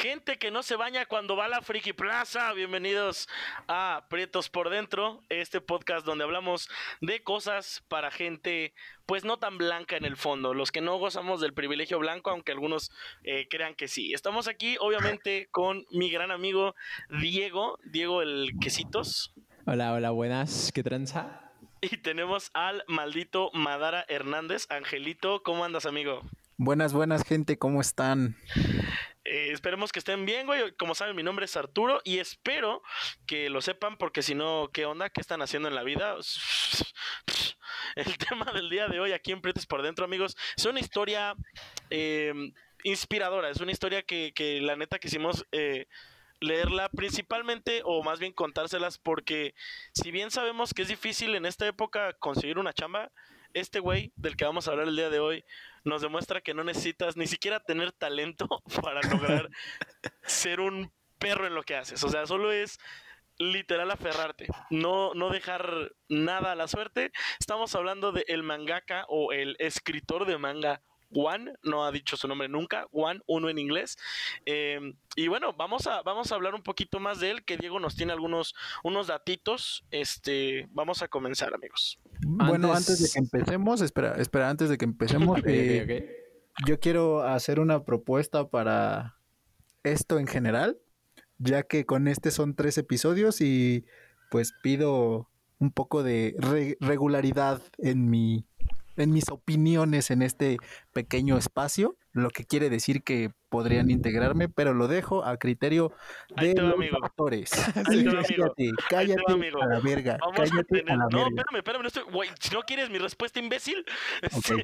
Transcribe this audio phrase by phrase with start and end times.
[0.00, 3.28] Gente que no se baña cuando va a la Friki Plaza, bienvenidos
[3.66, 6.68] a Prietos por Dentro, este podcast donde hablamos
[7.00, 8.74] de cosas para gente
[9.06, 12.52] pues no tan blanca en el fondo, los que no gozamos del privilegio blanco, aunque
[12.52, 12.92] algunos
[13.24, 14.12] eh, crean que sí.
[14.12, 16.76] Estamos aquí obviamente con mi gran amigo
[17.20, 19.34] Diego, Diego el Quesitos.
[19.66, 21.50] Hola, hola, buenas, ¿qué tranza?
[21.80, 24.68] Y tenemos al maldito Madara Hernández.
[24.70, 26.22] Angelito, ¿cómo andas, amigo?
[26.56, 28.36] Buenas, buenas, gente, ¿cómo están?
[29.24, 30.72] Eh, esperemos que estén bien, güey.
[30.76, 32.82] Como saben, mi nombre es Arturo y espero
[33.26, 35.10] que lo sepan porque si no, ¿qué onda?
[35.10, 36.16] ¿Qué están haciendo en la vida?
[37.96, 41.34] El tema del día de hoy aquí en Pretes por Dentro, amigos, es una historia
[41.90, 42.32] eh,
[42.84, 43.50] inspiradora.
[43.50, 45.46] Es una historia que, que la neta quisimos...
[45.52, 45.86] Eh,
[46.40, 49.54] leerla principalmente o más bien contárselas porque
[49.92, 53.10] si bien sabemos que es difícil en esta época conseguir una chamba,
[53.54, 55.44] este güey del que vamos a hablar el día de hoy
[55.84, 58.48] nos demuestra que no necesitas ni siquiera tener talento
[58.82, 59.48] para lograr
[60.22, 62.02] ser un perro en lo que haces.
[62.04, 62.78] O sea, solo es
[63.38, 67.12] literal aferrarte, no, no dejar nada a la suerte.
[67.38, 72.28] Estamos hablando de el mangaka o el escritor de manga Juan, no ha dicho su
[72.28, 73.96] nombre nunca, Juan, uno en inglés.
[74.44, 77.80] Em, y bueno, vamos a, vamos a hablar un poquito más de él, que Diego
[77.80, 79.84] nos tiene algunos unos datitos.
[79.90, 81.98] Este, vamos a comenzar, amigos.
[82.20, 86.24] Bueno, antes de que empecemos, espera, espera, antes de que empecemos, eh,
[86.66, 89.16] yo quiero hacer una propuesta para
[89.82, 90.78] esto en general,
[91.38, 93.84] ya que con este son tres episodios y
[94.30, 96.36] pues pido un poco de
[96.80, 98.44] regularidad en mi
[98.98, 100.58] en mis opiniones en este
[100.92, 105.92] pequeño espacio, lo que quiere decir que podrían integrarme, pero lo dejo a criterio
[106.36, 107.50] de los actores.
[107.74, 109.22] cállate, cállate
[109.62, 110.18] a la verga.
[110.34, 112.04] cállate a, la no, espérame, espérame, no estoy,
[112.40, 113.84] si no quieres mi respuesta imbécil,
[114.22, 114.62] este,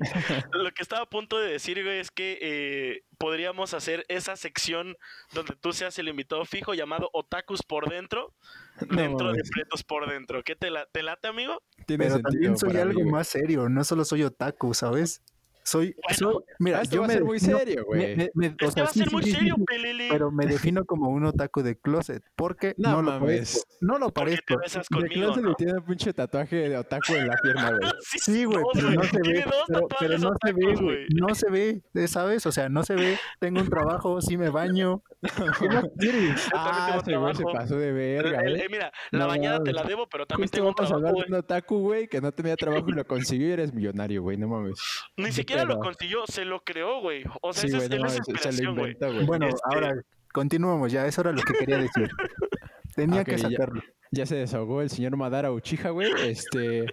[0.52, 4.96] lo que estaba a punto de decir, güey, es que eh, podríamos hacer esa sección
[5.32, 8.34] donde tú seas el invitado fijo llamado Otakus por dentro,
[8.90, 10.42] dentro de Pretos por dentro.
[10.42, 11.62] ¿Qué te, la, te late, amigo?
[11.86, 15.22] Pero también soy algo más serio, no solo soy otaku, ¿sabes?
[15.64, 15.96] Soy,
[16.58, 18.30] mira, yo me ser muy serio, güey.
[18.64, 20.08] o sea, va a ser muy serio, Pelele.
[20.10, 23.62] Pero me defino como un otaku de closet, porque no, no lo parezco.
[23.80, 24.56] No lo parezco.
[25.00, 27.90] De closet le tiene un pinche tatuaje de otaku en la pierna, güey.
[28.04, 29.44] sí, güey, pero no se ve.
[30.00, 31.06] Pero, no se ve, güey.
[31.14, 32.44] No se ve, ¿sabes?
[32.44, 33.18] O sea, no se ve.
[33.40, 35.02] Tengo un trabajo, sí me baño.
[35.58, 36.48] ¿Qué más quieres?
[36.54, 40.26] Ah, ese güey se pasó de verga, eh, Mira, la bañada te la debo, pero
[40.26, 41.26] también tengo un trabajo, güey.
[41.28, 44.48] un otaku, güey, que no tenía trabajo y lo consiguió y eres millonario, güey, no
[44.48, 44.78] mames.
[45.16, 47.24] Ni siquiera lo consiguió, se lo creó, güey.
[47.42, 48.96] O sea, esa, es, inspiración, güey.
[49.26, 49.94] Bueno, este ahora
[50.32, 52.08] continuamos ya, eso era lo que quería decir.
[52.94, 53.82] Tenía que sacarlo.
[54.10, 56.12] Ya, se desahogó el señor Madara Uchiha, güey.
[56.22, 56.86] Este.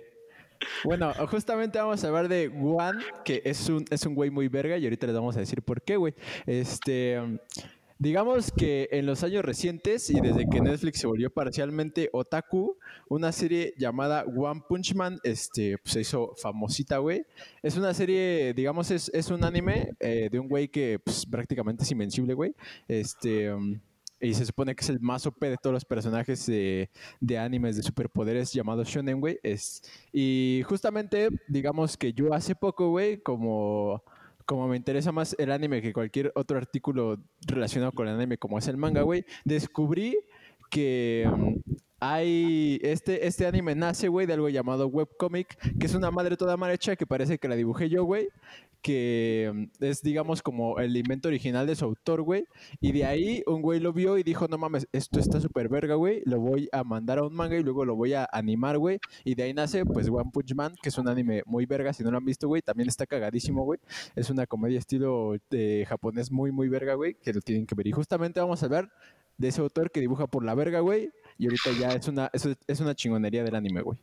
[0.84, 4.78] Bueno, justamente vamos a hablar de Juan, que es un, es un güey muy verga,
[4.78, 6.14] y ahorita les vamos a decir por qué, güey.
[6.46, 7.20] Este.
[8.02, 12.76] Digamos que en los años recientes y desde que Netflix se volvió parcialmente otaku,
[13.08, 17.28] una serie llamada One Punch Man este, pues, se hizo famosita, güey.
[17.62, 21.84] Es una serie, digamos, es, es un anime eh, de un güey que pues, prácticamente
[21.84, 22.56] es invencible, güey.
[22.88, 23.54] Este...
[23.54, 23.80] Um,
[24.20, 26.90] y se supone que es el más OP de todos los personajes de,
[27.20, 29.40] de animes de superpoderes llamado Shonen, güey.
[30.14, 34.04] Y justamente, digamos que yo hace poco, güey, como
[34.46, 38.58] como me interesa más el anime que cualquier otro artículo relacionado con el anime, como
[38.58, 40.18] es el manga, güey, descubrí
[40.70, 41.54] que mm,
[42.02, 46.58] hay este, este anime nace, güey, de algo llamado webcomic, que es una madre toda
[46.58, 48.28] mal hecha que parece que la dibujé yo, güey,
[48.82, 52.46] que mm, es, digamos, como el invento original de su autor, güey.
[52.80, 55.94] Y de ahí un güey lo vio y dijo, no mames, esto está súper verga,
[55.94, 56.24] güey.
[56.26, 59.00] Lo voy a mandar a un manga y luego lo voy a animar, güey.
[59.24, 61.94] Y de ahí nace, pues, One Punch Man, que es un anime muy verga.
[61.94, 63.80] Si no lo han visto, güey, también está cagadísimo, güey.
[64.16, 67.86] Es una comedia estilo de japonés muy, muy verga, güey, que lo tienen que ver.
[67.86, 68.92] Y justamente vamos a hablar
[69.38, 71.12] de ese autor que dibuja por la verga, güey.
[71.42, 73.98] Y ahorita ya es una, es, es una chingonería del anime, güey.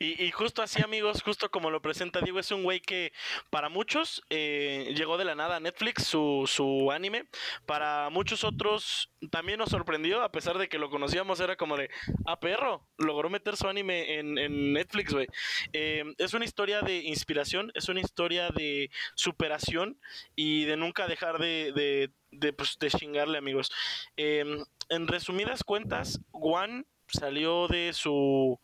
[0.00, 3.12] Y, justo así, amigos, justo como lo presenta Diego, es un güey que
[3.50, 7.26] para muchos eh, llegó de la nada a Netflix, su, su anime.
[7.66, 11.90] Para muchos otros también nos sorprendió, a pesar de que lo conocíamos, era como de,
[12.26, 15.26] ah, perro, logró meter su anime en, en Netflix, güey.
[15.72, 19.98] Eh, es una historia de inspiración, es una historia de superación
[20.36, 23.70] y de nunca dejar de, de, de, pues, de chingarle, amigos.
[24.16, 24.44] Eh,
[24.88, 28.58] en resumidas cuentas, Juan salió de su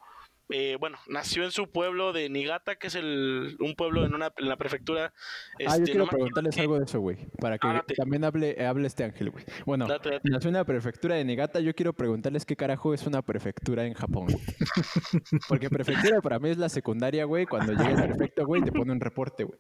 [0.51, 4.31] eh, bueno, nació en su pueblo de Nigata, que es el, un pueblo en, una,
[4.37, 5.13] en la prefectura.
[5.55, 9.05] ah, yo este, quiero preguntarles algo de eso, güey, para que también hable, hable este
[9.05, 9.45] ángel, güey.
[9.65, 9.87] Bueno,
[10.23, 13.95] nació en la prefectura de Nigata, yo quiero preguntarles qué carajo es una prefectura en
[13.95, 14.27] Japón.
[15.49, 18.93] Porque prefectura para mí es la secundaria, güey, cuando llega el prefecto, güey, te pone
[18.93, 19.59] un reporte, güey.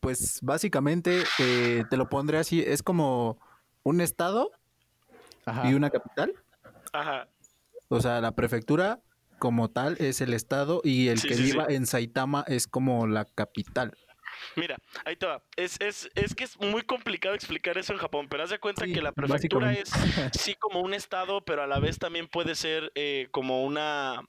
[0.00, 3.38] Pues básicamente eh, te lo pondré así, es como
[3.82, 4.50] un estado
[5.64, 6.34] y una capital.
[6.92, 7.28] Ajá.
[7.88, 9.00] O sea, la prefectura
[9.38, 13.96] como tal es el estado y el que viva en Saitama es como la capital.
[14.56, 15.42] Mira, ahí te va.
[15.56, 18.86] Es, es, es que es muy complicado explicar eso en Japón, pero haz de cuenta
[18.86, 19.90] que la prefectura es
[20.32, 24.22] sí como un estado, pero a la vez también puede ser eh, como una...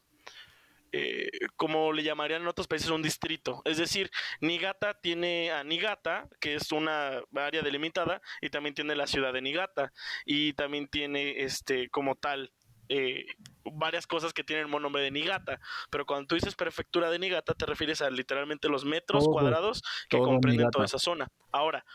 [0.92, 3.62] Eh, como le llamarían en otros países, un distrito.
[3.66, 4.10] Es decir,
[4.42, 9.42] Niigata tiene a Niigata, que es una área delimitada, y también tiene la ciudad de
[9.42, 9.92] Niigata,
[10.26, 12.52] y también tiene este como tal
[12.92, 13.24] eh,
[13.64, 15.60] varias cosas que tienen el nombre de Nigata,
[15.92, 20.18] pero cuando tú dices prefectura de Nigata te refieres a literalmente los metros cuadrados que
[20.18, 21.28] comprenden toda esa zona.
[21.52, 21.86] Ahora,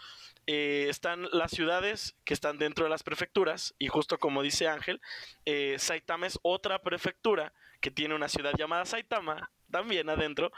[0.46, 5.00] eh, están las ciudades que están dentro de las prefecturas y justo como dice Ángel,
[5.44, 10.52] eh, Saitama es otra prefectura que tiene una ciudad llamada Saitama también adentro,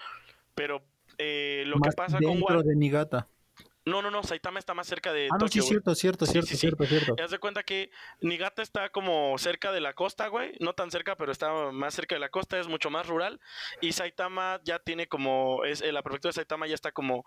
[0.54, 0.82] pero
[1.18, 3.28] lo que pasa con de Nigata.
[3.86, 6.84] No, no, no, Saitama está más cerca de ah, no, sí, cierto, cierto, cierto, cierto,
[6.86, 7.14] cierto.
[7.14, 10.56] Te das cuenta que Nigata está como cerca de la costa, güey.
[10.58, 13.40] No tan cerca, pero está más cerca de la costa, es mucho más rural.
[13.80, 17.24] Y Saitama ya tiene como, es eh, la prefectura de Saitama ya está como,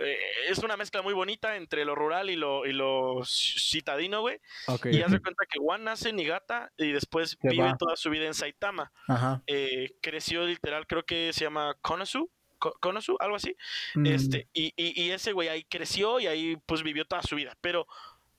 [0.00, 0.18] eh,
[0.48, 4.40] es una mezcla muy bonita entre lo rural y lo, y lo citadino, güey.
[4.84, 8.26] Y ya se cuenta que Juan nace en Nigata y después vive toda su vida
[8.26, 8.92] en Saitama.
[9.08, 9.42] Ajá.
[9.46, 12.30] Eh, creció literal, creo que se llama Konosu
[12.60, 13.56] Konosu, algo así.
[14.04, 14.48] Este, mm.
[14.52, 17.56] y, y, ese güey ahí creció y ahí pues vivió toda su vida.
[17.60, 17.86] Pero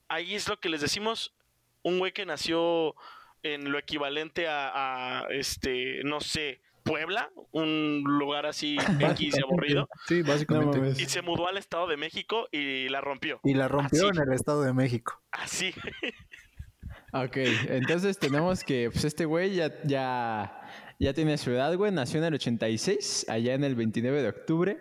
[0.07, 1.33] ahí es lo que les decimos,
[1.81, 2.95] un güey que nació
[3.43, 9.88] en lo equivalente a, este, no sé, Puebla, un lugar así X y aburrido.
[10.07, 11.01] Sí, básicamente.
[11.01, 13.39] y se mudó al Estado de México y la rompió.
[13.44, 15.22] Y la rompió en el Estado de México.
[15.31, 15.74] Así.
[17.13, 17.38] ok,
[17.69, 20.62] entonces tenemos que, pues este güey ya, ya
[21.01, 21.92] ya tiene su edad, güey.
[21.92, 24.78] Nació en el 86, allá en el 29 de octubre.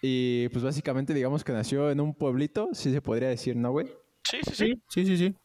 [0.00, 3.86] Y pues básicamente digamos que nació en un pueblito, si se podría decir, ¿no, güey?
[4.24, 4.82] Sí, sí, sí.
[4.88, 5.36] Sí, sí, sí.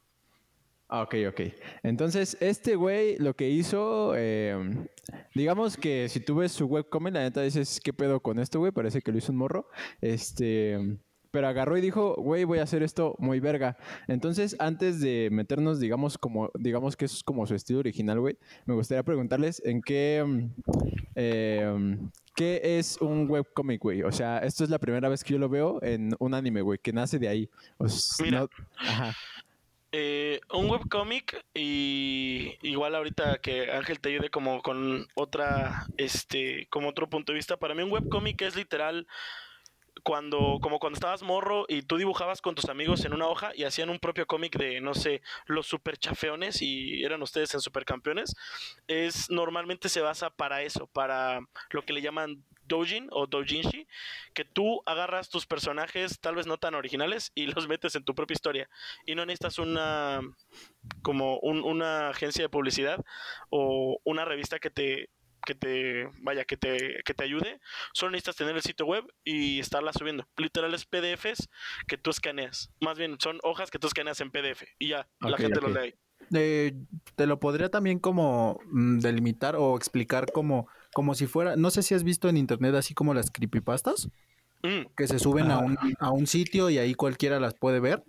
[0.87, 1.41] Ah, ok, ok.
[1.83, 4.87] Entonces, este güey lo que hizo, eh,
[5.33, 8.71] digamos que si tú ves su webcomic, la neta dices, ¿qué pedo con esto, güey?
[8.71, 9.67] Parece que lo hizo un morro.
[10.01, 10.99] Este,
[11.35, 13.75] pero agarró y dijo, güey, voy a hacer esto muy verga.
[14.07, 18.37] Entonces, antes de meternos, digamos, como, digamos que eso es como su estilo original, güey,
[18.65, 20.49] me gustaría preguntarles en qué,
[21.15, 21.97] eh,
[22.35, 24.03] ¿qué es un webcomic, güey?
[24.03, 26.79] O sea, esto es la primera vez que yo lo veo en un anime, güey,
[26.79, 27.49] que nace de ahí.
[28.23, 28.47] Mira,
[29.97, 36.89] eh, un webcomic y igual ahorita que Ángel te ayude como con otra, este, como
[36.89, 39.07] otro punto de vista, para mí un webcomic es literal
[40.03, 43.63] cuando, como cuando estabas morro y tú dibujabas con tus amigos en una hoja y
[43.63, 48.35] hacían un propio cómic de, no sé, los super chafeones y eran ustedes en supercampeones,
[48.89, 51.39] es normalmente se basa para eso, para
[51.69, 53.87] lo que le llaman doujin o doujinshi,
[54.33, 58.15] que tú agarras tus personajes tal vez no tan originales y los metes en tu
[58.15, 58.69] propia historia
[59.05, 60.21] y no necesitas una
[61.01, 63.03] como una agencia de publicidad
[63.49, 65.09] o una revista que te
[65.45, 67.61] que te vaya que te, que te ayude,
[67.93, 70.27] solo necesitas tener el sitio web y estarla subiendo.
[70.37, 71.49] Literales PDFs
[71.87, 72.71] que tú escaneas.
[72.81, 75.93] Más bien son hojas que tú escaneas en PDF y ya la gente lo lee.
[76.33, 76.73] Eh,
[77.15, 81.83] te lo podría también como mm, delimitar o explicar como, como si fuera, no sé
[81.83, 84.07] si has visto en internet así como las creepypastas,
[84.63, 84.93] mm.
[84.95, 88.01] que se suben a, un, a un sitio y ahí cualquiera las puede ver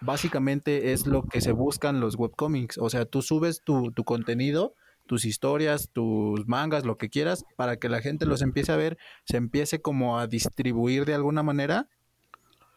[0.00, 2.76] básicamente es lo que se buscan los webcomics.
[2.76, 4.74] O sea, tú subes tu, tu contenido
[5.06, 8.96] tus historias, tus mangas, lo que quieras, para que la gente los empiece a ver,
[9.24, 11.88] se empiece como a distribuir de alguna manera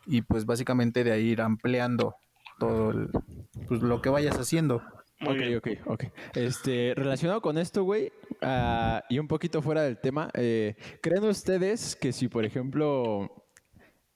[0.06, 2.16] y pues básicamente de ahí ir ampliando
[2.60, 2.94] todo
[3.68, 4.82] pues, lo que vayas haciendo.
[5.20, 6.04] Muy ok, ok, ok.
[6.36, 11.96] Este, relacionado con esto, güey, ah, y un poquito fuera del tema, eh, ¿creen ustedes
[11.96, 13.32] que si, por ejemplo,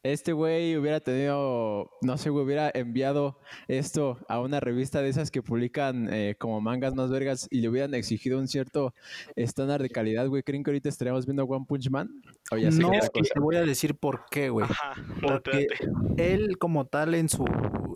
[0.04, 3.38] este güey hubiera tenido, no sé, hubiera enviado
[3.68, 7.70] esto a una revista de esas que publican eh, como mangas más vergas y le
[7.70, 8.96] hubieran exigido un cierto
[9.36, 12.10] estándar de calidad, güey, ¿creen que ahorita estaríamos viendo One Punch Man?
[12.52, 14.68] no, te voy a decir por qué, güey.
[15.22, 15.68] Porque
[16.18, 17.46] él como tal en su,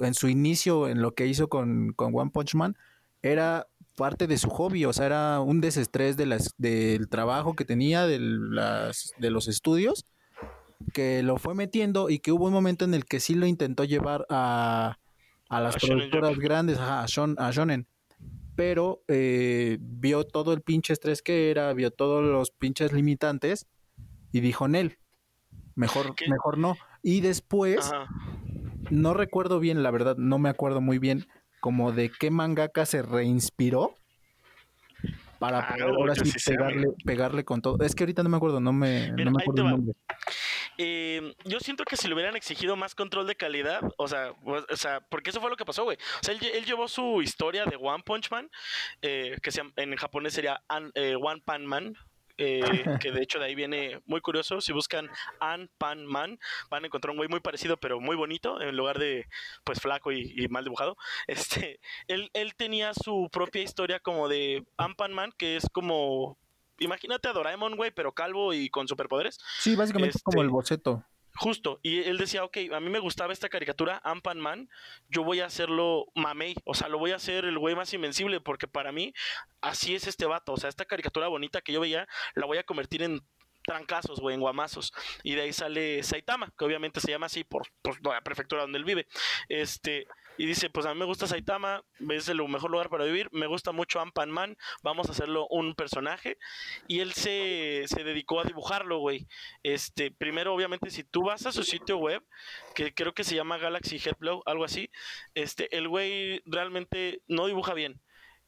[0.01, 2.77] en su inicio, en lo que hizo con, con One Punch Man,
[3.23, 7.65] era parte de su hobby, o sea, era un desestrés de las, del trabajo que
[7.65, 10.05] tenía, de, las, de los estudios
[10.93, 13.83] que lo fue metiendo y que hubo un momento en el que sí lo intentó
[13.83, 14.97] llevar a,
[15.49, 17.87] a las productoras grandes, a, Shon, a Shonen.
[18.55, 23.67] Pero eh, vio todo el pinche estrés que era, vio todos los pinches limitantes
[24.31, 24.97] y dijo, Nel,
[25.75, 26.77] mejor, mejor no.
[27.03, 27.91] Y después,
[28.89, 31.27] no recuerdo bien, la verdad, no me acuerdo muy bien,
[31.65, 33.95] como de qué mangaka se reinspiró
[35.39, 37.83] para ah, poder ahora sí pegarle, pegarle, con todo.
[37.83, 39.95] Es que ahorita no me acuerdo, no me, no me acuerdo el nombre.
[40.77, 44.63] eh, yo siento que si le hubieran exigido más control de calidad, o sea, pues,
[44.71, 45.97] o sea porque eso fue lo que pasó, güey.
[45.97, 48.47] O sea, él, llevó su historia de One Punch Man,
[49.01, 50.61] eh, que en japonés sería
[50.93, 51.95] eh, One Pan Man,
[52.37, 52.61] eh,
[53.01, 54.61] que de hecho de ahí viene muy curioso.
[54.61, 56.39] Si buscan An Pan Man,
[56.69, 59.27] van a encontrar un güey muy parecido, pero muy bonito, en lugar de
[59.63, 60.97] pues flaco y, mal dibujado.
[61.27, 66.37] Este, él, él, tenía su propia historia como de An Pan Man, que es como.
[66.79, 69.39] Imagínate a Doraemon, güey, pero calvo y con superpoderes.
[69.59, 71.05] Sí, básicamente es como el este, boceto.
[71.35, 74.69] Justo, y él decía, ok, a mí me gustaba esta caricatura, Ampan Man,
[75.09, 78.39] yo voy a hacerlo mamey, o sea, lo voy a hacer el güey más invencible,
[78.39, 79.13] porque para mí
[79.61, 82.63] así es este vato, o sea, esta caricatura bonita que yo veía, la voy a
[82.63, 83.21] convertir en
[83.65, 84.93] trancazos, güey, en guamazos.
[85.23, 88.77] Y de ahí sale Saitama, que obviamente se llama así por, por la prefectura donde
[88.77, 89.07] él vive.
[89.49, 93.29] Este, y dice, pues a mí me gusta Saitama, es el mejor lugar para vivir,
[93.31, 96.37] me gusta mucho Ampan Man, vamos a hacerlo un personaje.
[96.87, 99.27] Y él se, dedicó a dibujarlo, güey.
[99.63, 102.23] Este, primero, obviamente, si tú vas a su sitio web,
[102.73, 104.89] que creo que se llama Galaxy Headblow, algo así,
[105.33, 108.01] este, el güey realmente no dibuja bien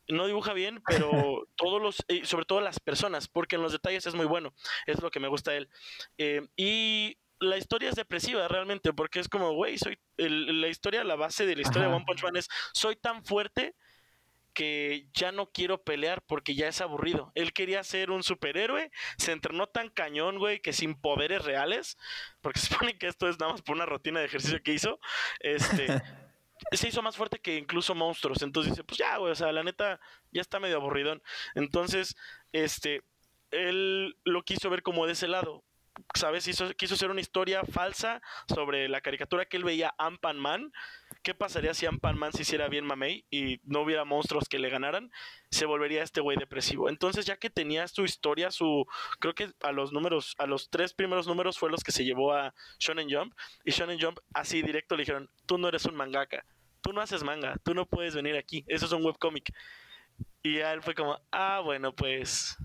[0.09, 1.09] no dibuja bien, pero
[1.55, 4.53] todos los, sobre todo las personas, porque en los detalles es muy bueno,
[4.85, 5.69] es lo que me gusta él.
[6.17, 11.15] Eh, y la historia es depresiva realmente, porque es como, güey, soy la historia, la
[11.15, 13.75] base de la historia de One Punch Man es, soy tan fuerte
[14.57, 17.31] que ya no quiero pelear porque ya es aburrido.
[17.35, 18.89] Él quería ser un superhéroe,
[19.19, 21.95] se entrenó tan cañón, güey, que sin poderes reales,
[22.41, 24.99] porque se supone que esto es nada más por una rutina de ejercicio que hizo,
[25.41, 25.85] este,
[26.71, 28.41] se hizo más fuerte que incluso monstruos.
[28.41, 29.99] Entonces dice, pues ya, güey, o sea, la neta
[30.31, 31.21] ya está medio aburridón.
[31.53, 32.15] Entonces,
[32.51, 33.03] este,
[33.51, 35.63] él lo quiso ver como de ese lado.
[36.13, 36.47] ¿Sabes?
[36.47, 38.21] Hizo, quiso hacer una historia falsa
[38.53, 40.71] sobre la caricatura que él veía Ampan Man.
[41.23, 44.69] ¿Qué pasaría si Ampan Man se hiciera bien mamey y no hubiera monstruos que le
[44.69, 45.11] ganaran?
[45.51, 46.89] Se volvería este güey depresivo.
[46.89, 48.85] Entonces, ya que tenía su historia, su.
[49.19, 52.33] Creo que a los números, a los tres primeros números fue los que se llevó
[52.33, 53.33] a Shonen Jump.
[53.65, 56.45] Y Shonen Jump, así directo, le dijeron: Tú no eres un mangaka.
[56.81, 57.55] Tú no haces manga.
[57.63, 58.63] Tú no puedes venir aquí.
[58.67, 59.51] Eso es un webcomic.
[60.43, 62.57] Y ya él fue como: Ah, bueno, pues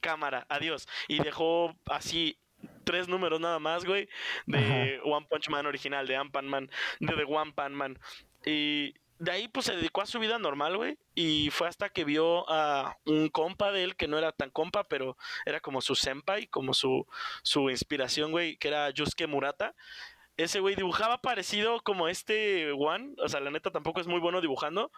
[0.00, 0.88] cámara, adiós.
[1.08, 2.38] Y dejó así
[2.84, 4.08] tres números nada más, güey,
[4.46, 6.70] de One Punch Man original, de Ampan Man,
[7.00, 7.98] de The One Pan Man.
[8.44, 10.98] Y de ahí pues se dedicó a su vida normal, güey.
[11.14, 14.84] Y fue hasta que vio a un compa de él, que no era tan compa,
[14.84, 17.06] pero era como su senpai, como su,
[17.42, 19.74] su inspiración, güey, que era Yusuke Murata.
[20.36, 24.40] Ese güey dibujaba parecido como este One, o sea, la neta tampoco es muy bueno
[24.40, 24.92] dibujando,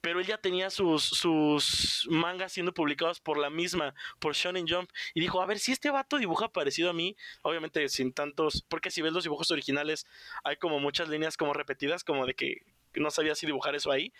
[0.00, 4.90] pero él ya tenía sus, sus mangas siendo publicados por la misma, por Shonen Jump,
[5.14, 8.90] y dijo, a ver, si este vato dibuja parecido a mí, obviamente sin tantos, porque
[8.90, 10.06] si ves los dibujos originales,
[10.44, 12.62] hay como muchas líneas como repetidas, como de que
[12.94, 14.12] no sabía si dibujar eso ahí.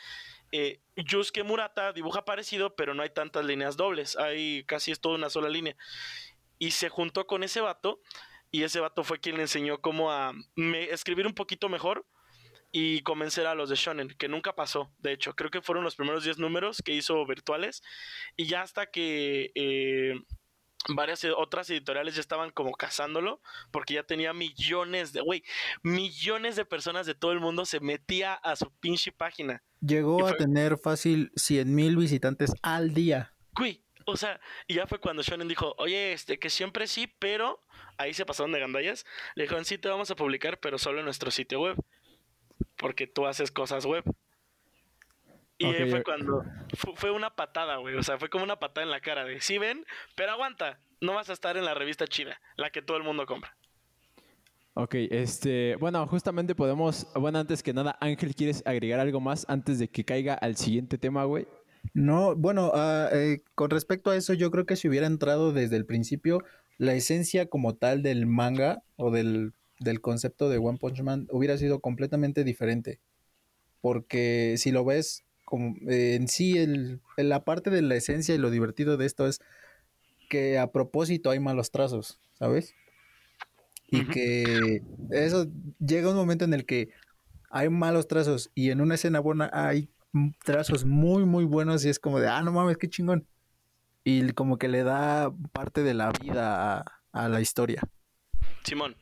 [0.52, 5.16] Eh, Yusuke Murata dibuja parecido, pero no hay tantas líneas dobles, hay casi es toda
[5.16, 5.76] una sola línea.
[6.58, 8.00] Y se juntó con ese vato,
[8.50, 10.32] y ese vato fue quien le enseñó cómo a
[10.90, 12.04] escribir un poquito mejor,
[12.72, 15.96] y convencer a los de Shonen, que nunca pasó, de hecho, creo que fueron los
[15.96, 17.82] primeros 10 números que hizo virtuales
[18.36, 20.14] y ya hasta que eh,
[20.88, 25.42] varias otras editoriales ya estaban como cazándolo porque ya tenía millones de, güey,
[25.82, 29.62] millones de personas de todo el mundo se metía a su pinche página.
[29.80, 33.34] Llegó a tener fácil 100 mil visitantes al día.
[33.52, 37.64] Güey, o sea, y ya fue cuando Shonen dijo, oye, este, que siempre sí, pero
[37.98, 39.04] ahí se pasaron de gandallas.
[39.34, 41.76] Le dijeron, sí, te vamos a publicar, pero solo en nuestro sitio web
[42.80, 44.02] porque tú haces cosas web.
[45.58, 46.42] Y ahí fue cuando
[46.96, 47.94] fue una patada, güey.
[47.94, 49.84] O sea, fue como una patada en la cara de, sí ven,
[50.16, 53.26] pero aguanta, no vas a estar en la revista china, la que todo el mundo
[53.26, 53.54] compra.
[54.75, 59.78] Ok, este, bueno, justamente podemos, bueno, antes que nada, Ángel, ¿quieres agregar algo más antes
[59.78, 61.46] de que caiga al siguiente tema, güey?
[61.92, 65.76] No, bueno, ah, eh, con respecto a eso, yo creo que si hubiera entrado desde
[65.76, 66.42] el principio,
[66.78, 71.58] la esencia como tal del manga o del del concepto de One Punch Man hubiera
[71.58, 73.00] sido completamente diferente.
[73.80, 78.38] Porque si lo ves como eh, en sí, el, la parte de la esencia y
[78.38, 79.40] lo divertido de esto es
[80.28, 82.75] que a propósito hay malos trazos, ¿sabes?
[83.88, 85.49] Y que eso
[85.80, 86.90] llega un momento en el que
[87.50, 89.90] hay malos trazos y en una escena buena hay
[90.44, 93.26] trazos muy, muy buenos y es como de, ah, no mames, qué chingón.
[94.04, 97.82] Y como que le da parte de la vida a, a la historia.
[98.62, 98.94] Simón,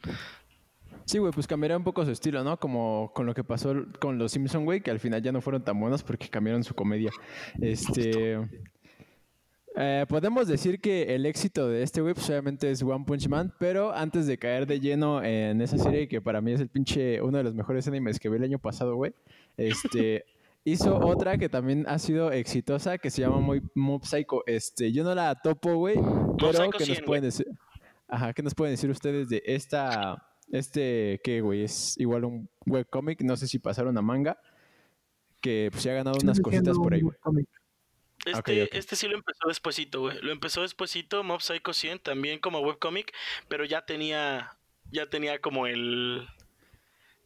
[1.09, 2.61] Sí, güey, pues cambiaría un poco su estilo, ¿no?
[2.61, 5.65] Como con lo que pasó con los Simpson, güey, que al final ya no fueron
[5.65, 7.11] tan buenos porque cambiaron su comedia.
[7.62, 8.38] Este...
[9.75, 13.55] Eh, podemos decir que el éxito de este güey, pues obviamente es One Punch Man,
[13.59, 17.23] pero antes de caer de lleno en esa serie que para mí es el pinche
[17.23, 19.15] uno de los mejores animes que vi el año pasado, güey,
[19.57, 20.27] este
[20.65, 24.43] hizo otra que también ha sido exitosa que se llama Mob Psycho.
[24.47, 25.97] Este, yo no la topo, güey,
[26.38, 27.47] pero que nos pueden decir.
[28.09, 31.64] Ajá, ¿qué nos pueden decir ustedes de esta, este, qué, güey?
[31.64, 34.40] Es igual un webcomic, no sé si pasaron a manga,
[35.40, 37.17] que pues ya ha ganado unas cositas por ahí, güey.
[38.26, 40.19] Este, este sí lo empezó despuesito, güey.
[40.21, 43.12] Lo empezó despuesito, Mob Psycho 100, también como webcomic,
[43.49, 44.59] pero ya tenía,
[44.90, 46.26] ya tenía como el...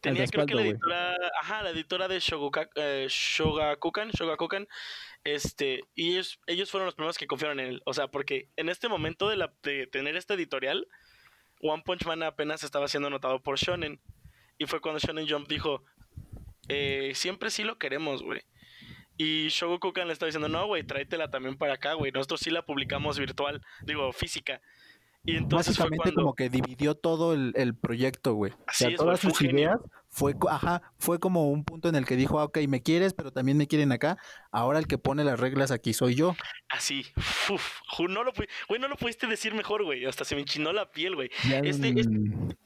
[0.01, 4.67] Tenía creo que la editora, ajá, la editora de Shogakukan, eh, Shogakukan, Shogakukan,
[5.23, 7.81] este, y ellos, ellos fueron los primeros que confiaron en él.
[7.85, 10.87] O sea, porque en este momento de, la, de tener este editorial,
[11.63, 13.99] One Punch Man apenas estaba siendo notado por Shonen.
[14.57, 15.83] Y fue cuando Shonen Jump dijo,
[16.67, 18.41] eh, siempre sí lo queremos, güey.
[19.17, 22.11] Y Shogokukan le está diciendo, no, güey, tráetela también para acá, güey.
[22.11, 24.61] Nosotros sí la publicamos virtual, digo, física.
[25.25, 28.51] Y entonces Básicamente como que dividió todo el, proyecto, güey.
[28.67, 32.17] Así o sea, todas sus ideas fue, ajá, fue como un punto en el que
[32.17, 34.17] dijo, ah, ok, me quieres, pero también me quieren acá.
[34.51, 36.35] Ahora el que pone las reglas aquí soy yo.
[36.69, 37.05] Así,
[37.49, 38.33] uf, no lo,
[38.67, 40.05] güey, no lo pudiste decir mejor, güey.
[40.05, 41.31] Hasta se me enchinó la piel, güey.
[41.63, 42.19] Este, este,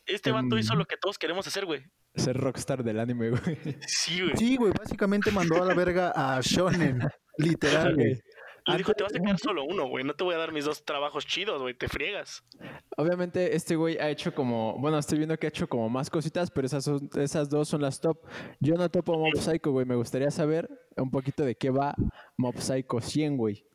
[0.08, 1.84] este vato hizo lo que todos queremos hacer, güey
[2.18, 3.58] ser rockstar del anime, güey.
[3.88, 4.36] Sí, güey.
[4.38, 7.00] Sí, güey, básicamente mandó a la verga a Shonen,
[7.38, 8.20] literal, güey.
[8.68, 10.04] Le dijo, te vas a quedar solo uno, güey.
[10.04, 11.74] No te voy a dar mis dos trabajos chidos, güey.
[11.74, 12.44] Te friegas.
[12.98, 14.78] Obviamente, este güey ha hecho como...
[14.80, 18.02] Bueno, estoy viendo que ha hecho como más cositas, pero esas, esas dos son las
[18.02, 18.18] top.
[18.60, 19.86] Yo no topo Mob Psycho, güey.
[19.86, 21.96] Me gustaría saber un poquito de qué va
[22.36, 23.66] Mob Psycho 100, güey.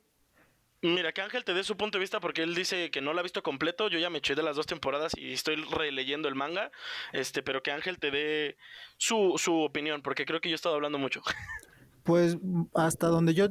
[0.84, 3.20] Mira, que Ángel te dé su punto de vista porque él dice que no la
[3.20, 3.88] ha visto completo.
[3.88, 6.72] Yo ya me eché de las dos temporadas y estoy releyendo el manga.
[7.12, 8.56] Este, pero que Ángel te dé
[8.96, 11.22] su, su opinión, porque creo que yo he estado hablando mucho.
[12.04, 12.36] Pues
[12.74, 13.50] hasta donde yo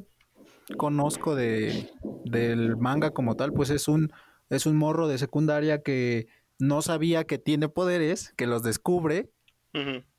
[0.78, 1.90] conozco de,
[2.26, 4.12] del manga como tal, pues es un,
[4.50, 6.28] es un morro de secundaria que
[6.60, 9.30] no sabía que tiene poderes, que los descubre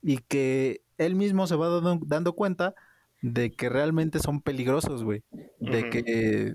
[0.03, 2.75] y que él mismo se va dando cuenta
[3.23, 5.23] de que realmente son peligrosos, güey.
[5.61, 6.55] De que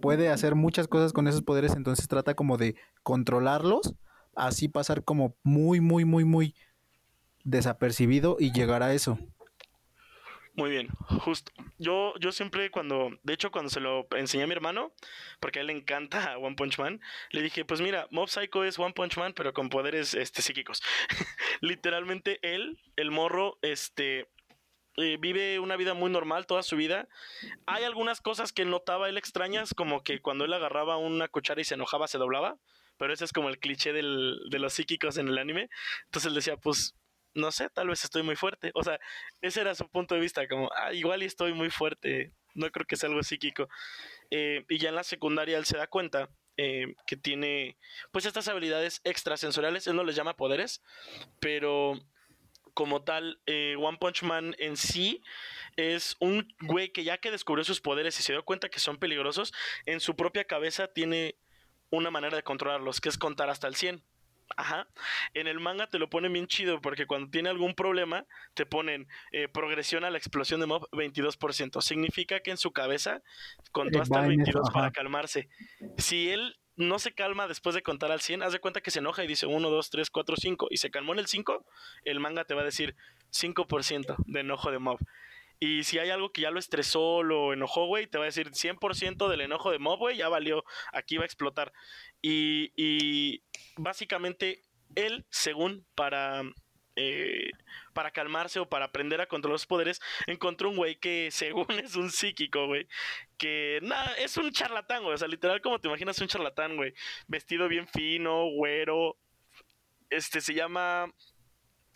[0.00, 3.94] puede hacer muchas cosas con esos poderes, entonces trata como de controlarlos,
[4.34, 6.54] así pasar como muy, muy, muy, muy
[7.44, 9.18] desapercibido y llegar a eso.
[10.54, 10.88] Muy bien,
[11.20, 11.50] justo.
[11.78, 14.92] Yo, yo siempre cuando, de hecho cuando se lo enseñé a mi hermano,
[15.40, 18.78] porque a él le encanta One Punch Man, le dije, pues mira, Mob Psycho es
[18.78, 20.82] One Punch Man, pero con poderes este, psíquicos.
[21.62, 24.28] Literalmente él, el morro, este,
[24.98, 27.08] eh, vive una vida muy normal toda su vida.
[27.64, 31.64] Hay algunas cosas que notaba él extrañas, como que cuando él agarraba una cuchara y
[31.64, 32.58] se enojaba, se doblaba.
[32.98, 35.70] Pero ese es como el cliché del, de los psíquicos en el anime.
[36.04, 36.94] Entonces él decía, pues,
[37.34, 38.70] no sé, tal vez estoy muy fuerte.
[38.74, 38.98] O sea,
[39.40, 42.32] ese era su punto de vista, como, ah, igual estoy muy fuerte.
[42.54, 43.68] No creo que sea algo psíquico.
[44.30, 47.78] Eh, y ya en la secundaria él se da cuenta eh, que tiene,
[48.12, 49.86] pues, estas habilidades extrasensoriales.
[49.86, 50.82] Él no les llama poderes,
[51.40, 51.98] pero
[52.74, 55.22] como tal, eh, One Punch Man en sí
[55.76, 58.98] es un güey que ya que descubrió sus poderes y se dio cuenta que son
[58.98, 59.52] peligrosos,
[59.86, 61.36] en su propia cabeza tiene
[61.90, 64.02] una manera de controlarlos, que es contar hasta el 100.
[64.56, 64.88] Ajá.
[65.34, 69.08] En el manga te lo ponen bien chido porque cuando tiene algún problema te ponen
[69.32, 71.80] eh, progresión a la explosión de mob 22%.
[71.80, 73.22] Significa que en su cabeza
[73.70, 75.48] contó eh, hasta el 22 para calmarse.
[75.98, 79.00] Si él no se calma después de contar al 100, haz de cuenta que se
[79.00, 81.66] enoja y dice 1, 2, 3, 4, 5 y se calmó en el 5,
[82.04, 82.96] el manga te va a decir
[83.30, 84.98] 5% de enojo de mob.
[85.64, 88.50] Y si hay algo que ya lo estresó, lo enojó, güey, te va a decir
[88.50, 91.72] 100% del enojo de mob, güey, ya valió, aquí va a explotar.
[92.20, 93.44] Y, y
[93.76, 94.60] básicamente
[94.96, 96.42] él, según para
[96.96, 97.52] eh,
[97.92, 101.94] para calmarse o para aprender a controlar los poderes, encontró un güey que según es
[101.94, 102.88] un psíquico, güey.
[103.38, 105.14] Que nada, es un charlatán, güey.
[105.14, 106.92] O sea, literal como te imaginas un charlatán, güey.
[107.28, 109.16] Vestido bien fino, güero.
[110.10, 111.14] Este se llama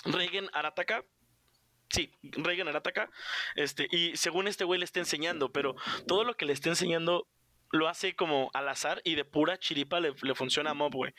[0.05, 1.05] Regen Arataka.
[1.90, 3.11] Sí, Regen Arataka.
[3.55, 7.27] Este, y según este güey le está enseñando, pero todo lo que le está enseñando
[7.70, 11.14] lo hace como al azar y de pura chiripa le, le funciona a Mob, güey.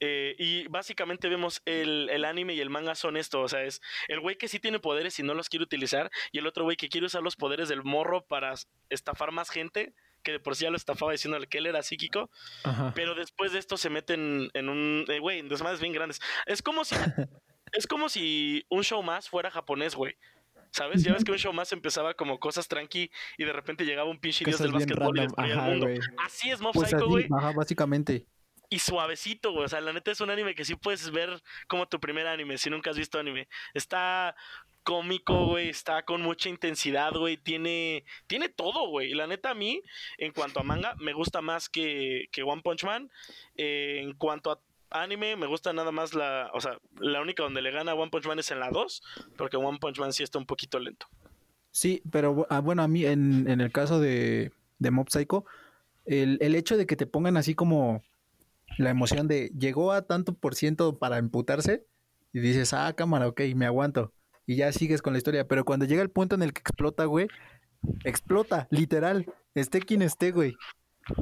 [0.00, 3.80] Eh, y básicamente vemos el, el, anime y el manga son esto, o sea, es
[4.06, 6.76] el güey que sí tiene poderes y no los quiere utilizar, y el otro güey
[6.76, 8.54] que quiere usar los poderes del morro para
[8.90, 12.30] estafar más gente, que de por sí ya lo estafaba diciendo que él era psíquico,
[12.94, 16.20] pero después de esto se meten en un, eh, güey, en desmadres bien grandes.
[16.46, 16.94] Es como si,
[17.72, 20.16] es como si un show más fuera japonés, güey.
[20.70, 21.02] ¿Sabes?
[21.02, 24.20] Ya ves que un show más empezaba como cosas tranqui y de repente llegaba un
[24.20, 25.86] pinche dios del básquetbol y destruía el mundo.
[26.24, 27.26] Así es Mob pues Psycho, güey.
[27.34, 28.26] Ajá, básicamente
[28.70, 29.64] y suavecito, güey.
[29.64, 32.58] O sea, la neta es un anime que sí puedes ver como tu primer anime,
[32.58, 33.48] si nunca has visto anime.
[33.74, 34.36] Está
[34.82, 39.12] cómico, güey, está con mucha intensidad, güey, tiene, tiene todo, güey.
[39.12, 39.82] La neta a mí,
[40.16, 43.10] en cuanto a manga, me gusta más que, que One Punch Man.
[43.56, 47.62] Eh, en cuanto a anime, me gusta nada más la, o sea, la única donde
[47.62, 49.02] le gana a One Punch Man es en la 2,
[49.36, 51.06] porque One Punch Man sí está un poquito lento.
[51.70, 55.44] Sí, pero ah, bueno, a mí en, en el caso de, de Mob Psycho,
[56.06, 58.02] el, el hecho de que te pongan así como
[58.78, 61.86] la emoción de llegó a tanto por ciento para emputarse
[62.32, 64.12] y dices, ah, cámara, ok, me aguanto.
[64.46, 65.46] Y ya sigues con la historia.
[65.46, 67.28] Pero cuando llega el punto en el que explota, güey,
[68.04, 69.26] explota, literal.
[69.54, 70.54] Esté quien esté, güey.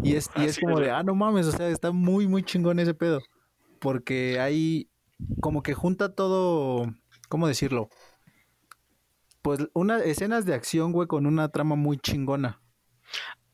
[0.03, 2.79] Y es, y es como de, ah, no mames, o sea, está muy, muy chingón
[2.79, 3.21] ese pedo.
[3.79, 4.91] Porque hay
[5.41, 6.93] como que junta todo,
[7.29, 7.89] ¿cómo decirlo?
[9.43, 12.61] Pues unas escenas de acción, güey, con una trama muy chingona.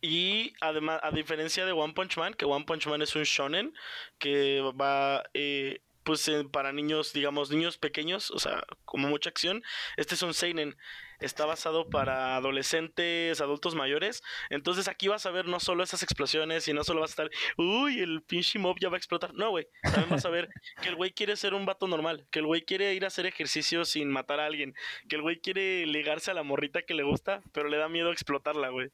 [0.00, 3.72] Y además, a diferencia de One Punch Man, que One Punch Man es un shonen
[4.18, 9.62] que va eh, pues para niños, digamos, niños pequeños, o sea, como mucha acción.
[9.96, 10.76] Este es un seinen,
[11.22, 14.22] está basado para adolescentes, adultos mayores.
[14.50, 17.30] Entonces aquí vas a ver no solo esas explosiones y no solo vas a estar,
[17.56, 19.34] uy, el pinche mob ya va a explotar.
[19.34, 20.48] No, güey, también vas a ver
[20.82, 23.26] que el güey quiere ser un vato normal, que el güey quiere ir a hacer
[23.26, 24.74] ejercicio sin matar a alguien,
[25.08, 28.12] que el güey quiere ligarse a la morrita que le gusta, pero le da miedo
[28.12, 28.90] explotarla, güey.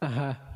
[0.00, 0.52] Ajá.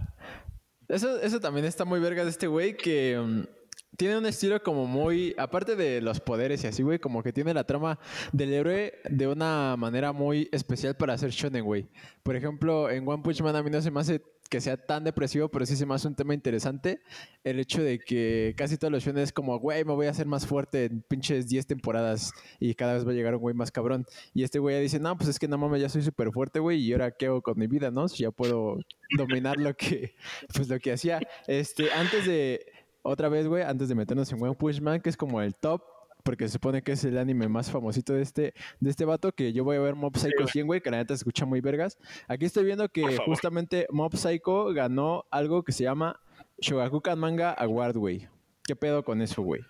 [0.89, 3.19] Eso, eso también está muy verga de este güey que...
[3.19, 3.60] Mm,
[4.01, 7.53] tiene un estilo como muy, aparte de los poderes y así, güey, como que tiene
[7.53, 7.99] la trama
[8.33, 11.87] del héroe de una manera muy especial para hacer shonen, güey.
[12.23, 15.05] Por ejemplo, en One Punch Man a mí no se me hace que sea tan
[15.05, 17.03] depresivo, pero sí se me hace un tema interesante
[17.45, 20.25] el hecho de que casi todos los shonen es como, güey, me voy a hacer
[20.25, 23.71] más fuerte en pinches 10 temporadas y cada vez va a llegar un güey más
[23.71, 24.07] cabrón.
[24.33, 26.81] Y este güey dice, no, pues es que no mames, ya soy súper fuerte, güey,
[26.81, 28.09] y ahora qué hago con mi vida, ¿no?
[28.09, 28.79] Si ya puedo
[29.19, 30.15] dominar lo que,
[30.55, 31.21] pues lo que hacía.
[31.47, 35.17] Este, antes de otra vez, güey, antes de meternos en One Punch Man, que es
[35.17, 35.83] como el top,
[36.23, 39.53] porque se supone que es el anime más famosito de este, de este vato, que
[39.53, 41.99] yo voy a ver Mob Psycho 100, güey, que la neta se escucha muy vergas.
[42.29, 46.21] Aquí estoy viendo que justamente Mob Psycho ganó algo que se llama
[46.61, 48.29] Shogakukan Manga Award, güey.
[48.65, 49.63] ¿Qué pedo con eso, güey?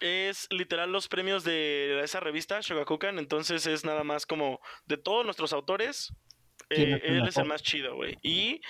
[0.00, 5.24] es literal los premios de esa revista, Shogakukan, entonces es nada más como de todos
[5.24, 6.12] nuestros autores,
[6.70, 8.18] eh, él es el más chido, güey.
[8.22, 8.60] Y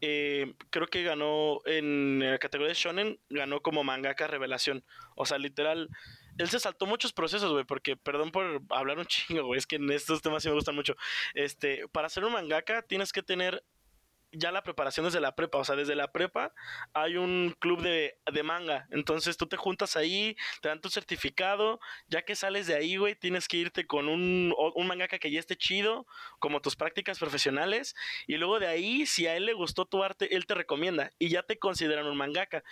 [0.00, 4.84] eh, creo que ganó en la categoría de Shonen, ganó como mangaka revelación.
[5.16, 5.88] O sea, literal,
[6.38, 9.76] él se saltó muchos procesos, güey, porque, perdón por hablar un chingo, güey, es que
[9.76, 10.96] en estos temas sí me gustan mucho.
[11.34, 13.62] Este, para ser un mangaka tienes que tener
[14.32, 16.52] ya la preparación desde la prepa, o sea, desde la prepa
[16.94, 22.22] hay un club de, manga, entonces tú te juntas ahí, te dan tu certificado, ya
[22.22, 25.56] que sales de ahí, güey, tienes que irte con un, un mangaka que ya esté
[25.56, 26.06] chido,
[26.38, 27.94] como tus prácticas profesionales,
[28.26, 31.28] y luego de ahí, si a él le gustó tu arte, él te recomienda, y
[31.28, 32.64] ya te consideran un mangaka.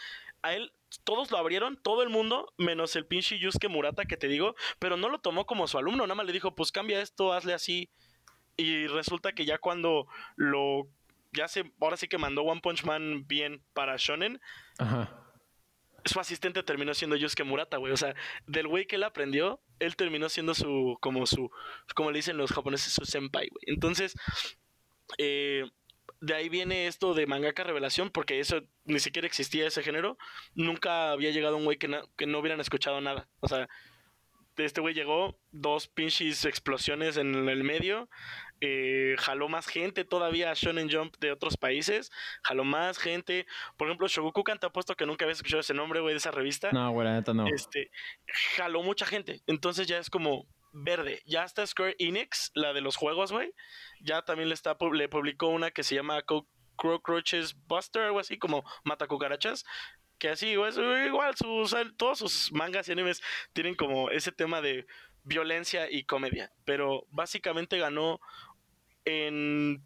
[0.43, 0.73] A él
[1.05, 4.97] todos lo abrieron, todo el mundo, menos el pinche Yusuke Murata que te digo, pero
[4.97, 7.91] no lo tomó como su alumno, nada más le dijo, pues cambia esto, hazle así.
[8.57, 10.89] Y resulta que ya cuando lo
[11.33, 14.41] ya se, ahora sí que mandó One Punch Man bien para Shonen.
[14.79, 15.17] Ajá.
[16.05, 17.93] Su asistente terminó siendo Yusuke Murata, güey.
[17.93, 18.15] O sea,
[18.47, 21.51] del güey que él aprendió, él terminó siendo su, como su,
[21.95, 23.65] como le dicen los japoneses, su senpai, güey.
[23.67, 24.15] Entonces,
[25.19, 25.65] eh,
[26.21, 30.17] de ahí viene esto de mangaka revelación, porque eso ni siquiera existía ese género.
[30.55, 33.29] Nunca había llegado un güey que, que no hubieran escuchado nada.
[33.41, 33.69] O sea,
[34.65, 38.09] este güey llegó, dos pinches explosiones en el medio,
[38.61, 42.11] eh, jaló más gente todavía a Shonen Jump de otros países,
[42.43, 43.47] jaló más gente.
[43.77, 46.31] Por ejemplo, Shogokukan te ha puesto que nunca habías escuchado ese nombre, güey, de esa
[46.31, 46.71] revista.
[46.73, 47.47] No, güey, neta no.
[47.47, 47.91] Este,
[48.57, 49.43] jaló mucha gente.
[49.47, 51.23] Entonces ya es como verde.
[51.25, 53.53] Ya está Square Enix, la de los juegos, güey.
[54.01, 56.23] Ya también le, está, le publicó una que se llama
[56.77, 59.65] Cockroaches Buster, algo así como Mata Cucarachas
[60.19, 63.23] que así, igual sus, todos sus mangas y animes
[63.55, 64.87] tienen como ese tema de
[65.25, 68.21] violencia y comedia, pero básicamente ganó
[69.19, 69.83] en,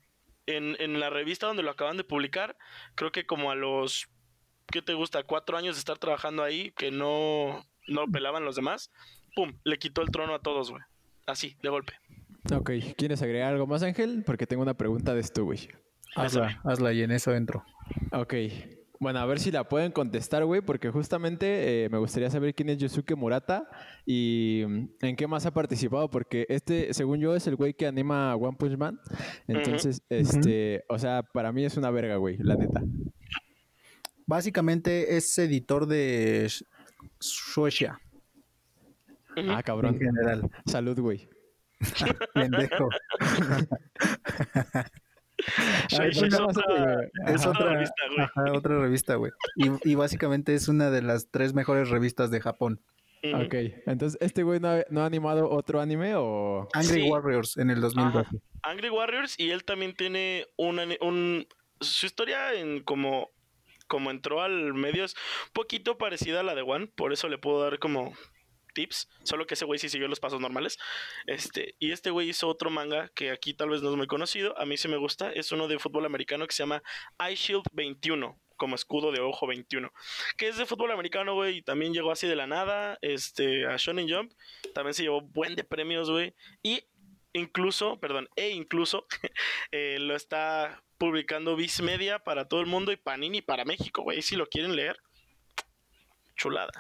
[0.47, 2.57] en, la revista donde lo acaban de publicar,
[2.95, 4.09] creo que como a los,
[4.71, 5.23] ¿qué te gusta?
[5.23, 8.91] Cuatro años de estar trabajando ahí, que no, no pelaban los demás,
[9.35, 9.55] ¡pum!
[9.65, 10.83] Le quitó el trono a todos, güey.
[11.27, 11.95] Así, de golpe.
[12.55, 14.23] Ok, ¿quieres agregar algo más, Ángel?
[14.27, 15.69] Porque tengo una pregunta de esto, güey.
[16.15, 17.65] Hazla, hazla y en eso entro.
[18.13, 18.35] Ok.
[19.01, 22.69] Bueno, a ver si la pueden contestar, güey, porque justamente eh, me gustaría saber quién
[22.71, 23.69] es Yosuke Murata
[24.07, 27.87] y mm, en qué más ha participado, porque este, según yo, es el güey que
[27.87, 29.01] anima One Punch Man.
[29.49, 32.83] Entonces, este, o sea, para mí es una verga, güey, la neta.
[34.27, 36.51] Básicamente es editor de
[37.19, 38.01] Suecia.
[39.49, 39.95] Ah, cabrón.
[39.95, 40.51] En general.
[40.67, 41.29] Salud, güey.
[42.35, 42.89] Pendejo.
[45.91, 48.57] es, otra, revista, güey.
[48.57, 49.33] otra revista, güey.
[49.57, 52.81] Y, básicamente es una de las tres mejores revistas de Japón.
[53.35, 53.55] Ok,
[53.87, 56.69] entonces, ¿este güey no ha, animado otro anime o...?
[56.75, 58.29] Angry Warriors en el 2012.
[58.63, 61.47] Angry Warriors y él también tiene un...
[61.81, 63.31] Su historia en como,
[63.87, 65.17] como entró al medio es
[65.53, 68.13] poquito parecida a la de One, por eso le puedo dar como
[68.75, 70.79] tips, solo que ese güey sí siguió los pasos normales.
[71.27, 74.59] Este, y este güey hizo otro manga que aquí tal vez no es muy conocido,
[74.59, 76.83] a mí sí me gusta, es uno de fútbol americano que se llama
[77.19, 79.93] Eye Shield 21, como escudo de ojo 21,
[80.37, 83.77] que es de fútbol americano, güey, y también llegó así de la nada, este, a
[83.77, 84.33] Shonen Jump,
[84.75, 86.85] también se llevó buen de premios, güey, y
[87.33, 89.07] incluso, perdón, e incluso
[89.73, 94.23] eh, lo está publicando Viz Media para todo el mundo y Panini para México, güey,
[94.23, 94.99] si lo quieren leer,
[96.37, 96.73] chulada.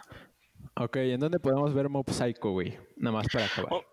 [0.77, 2.77] Ok, ¿en dónde podemos ver Mob Psycho, güey?
[2.97, 3.85] Nada más para acabar.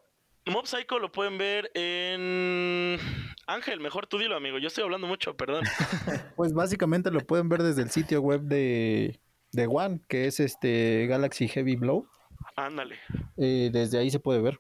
[0.46, 2.98] Mob Psycho lo pueden ver en
[3.46, 4.58] Ángel, mejor tú dilo, amigo.
[4.58, 5.64] Yo estoy hablando mucho, perdón.
[6.36, 9.20] pues básicamente lo pueden ver desde el sitio web de,
[9.52, 12.08] de One, que es este Galaxy Heavy Blow.
[12.56, 12.98] Ándale.
[13.38, 14.60] Eh, desde ahí se puede ver.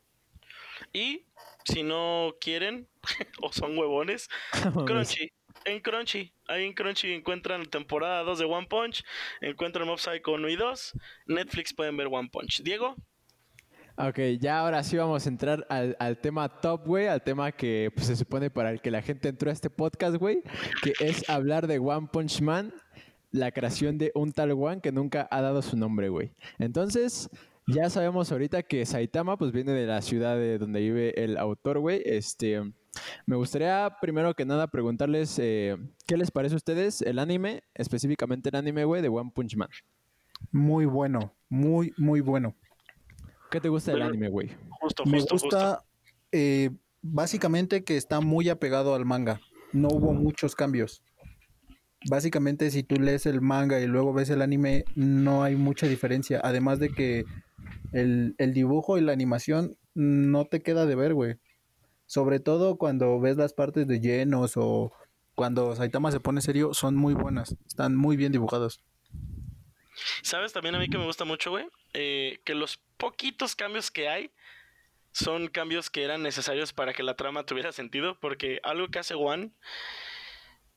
[0.94, 1.26] Y
[1.66, 2.88] si no quieren
[3.42, 4.30] o son huevones,
[4.86, 5.32] Crunchy.
[5.66, 9.04] En Crunchy, ahí en Crunchy encuentran temporada 2 de One Punch,
[9.42, 10.94] encuentran Mob Psycho 1 y 2,
[11.28, 12.62] Netflix pueden ver One Punch.
[12.64, 12.96] Diego.
[13.98, 18.08] Ok, ya ahora sí vamos a entrar al, tema top, güey, al tema que pues,
[18.08, 20.42] se supone para el que la gente entró a este podcast, güey,
[20.82, 22.74] que es hablar de One Punch Man,
[23.32, 26.32] la creación de un tal One que nunca ha dado su nombre, güey.
[26.58, 27.30] Entonces,
[27.68, 31.80] ya sabemos ahorita que Saitama pues viene de la ciudad de donde vive el autor,
[31.80, 32.02] güey.
[32.06, 32.62] Este,
[33.26, 38.50] me gustaría primero que nada preguntarles eh, qué les parece a ustedes el anime, específicamente
[38.50, 39.70] el anime, güey, de One Punch Man.
[40.52, 42.56] Muy bueno, muy, muy bueno.
[43.50, 44.50] ¿Qué te gusta del anime, güey?
[44.80, 45.84] Justo, Me justo, gusta
[46.32, 49.42] eh, básicamente que está muy apegado al manga.
[49.74, 51.04] No hubo muchos cambios.
[52.10, 56.42] Básicamente, si tú lees el manga y luego ves el anime, no hay mucha diferencia.
[56.44, 57.26] Además de que
[57.92, 61.36] el, el dibujo y la animación no te queda de ver, güey.
[62.12, 64.92] Sobre todo cuando ves las partes de llenos o
[65.34, 67.56] cuando Saitama se pone serio, son muy buenas.
[67.66, 68.84] Están muy bien dibujados.
[70.22, 71.68] ¿Sabes también a mí que me gusta mucho, güey?
[71.94, 74.30] Eh, que los poquitos cambios que hay
[75.14, 79.14] son cambios que eran necesarios para que la trama tuviera sentido, porque algo que hace
[79.14, 79.52] One,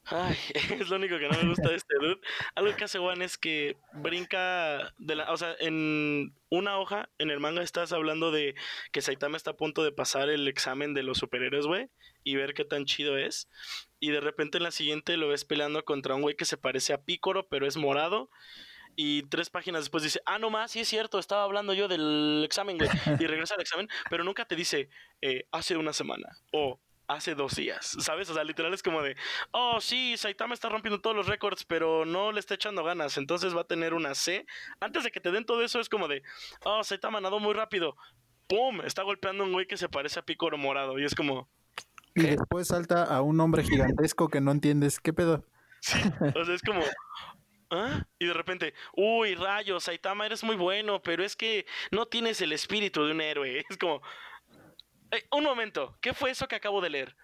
[0.06, 0.36] ay,
[0.80, 2.20] es lo único que no me gusta de este dude,
[2.54, 7.30] algo que hace One es que brinca de la, o sea, en una hoja en
[7.30, 8.54] el manga estás hablando de
[8.92, 11.88] que Saitama está a punto de pasar el examen de los superhéroes, güey,
[12.22, 13.48] y ver qué tan chido es,
[14.00, 16.92] y de repente en la siguiente lo ves peleando contra un güey que se parece
[16.92, 18.30] a Pícoro, pero es morado,
[18.96, 22.42] y tres páginas después dice, ah, no más, sí es cierto, estaba hablando yo del
[22.44, 22.88] examen, güey.
[23.24, 24.88] Y regresa al examen, pero nunca te dice,
[25.20, 28.30] eh, hace una semana o hace dos días, ¿sabes?
[28.30, 29.16] O sea, literal es como de,
[29.50, 33.56] oh, sí, Saitama está rompiendo todos los récords, pero no le está echando ganas, entonces
[33.56, 34.46] va a tener una C.
[34.80, 36.22] Antes de que te den todo eso, es como de,
[36.64, 37.96] oh, Saitama nadó muy rápido,
[38.46, 38.80] ¡pum!
[38.82, 41.48] Está golpeando a un güey que se parece a Picoro morado, y es como...
[42.14, 45.44] Y después salta a un hombre gigantesco que no entiendes, ¿qué pedo?
[45.80, 45.98] Sí,
[46.34, 46.80] o sea, es como,
[47.70, 48.06] ¿Ah?
[48.18, 52.52] Y de repente, uy, rayos, Saitama, eres muy bueno, pero es que no tienes el
[52.52, 53.64] espíritu de un héroe.
[53.70, 54.00] Es como,
[55.30, 57.16] un momento, ¿qué fue eso que acabo de leer?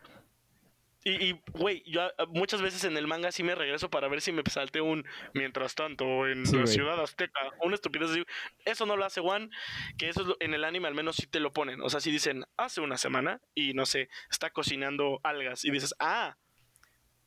[1.02, 4.32] Y, güey, yo ah, muchas veces en el manga sí me regreso para ver si
[4.32, 8.24] me salte un mientras tanto en la ciudad azteca, una estupidez así.
[8.66, 9.48] Eso no lo hace One,
[9.96, 11.80] que eso en el anime al menos sí te lo ponen.
[11.80, 15.94] O sea, si dicen hace una semana y no sé, está cocinando algas y dices,
[16.00, 16.36] ah,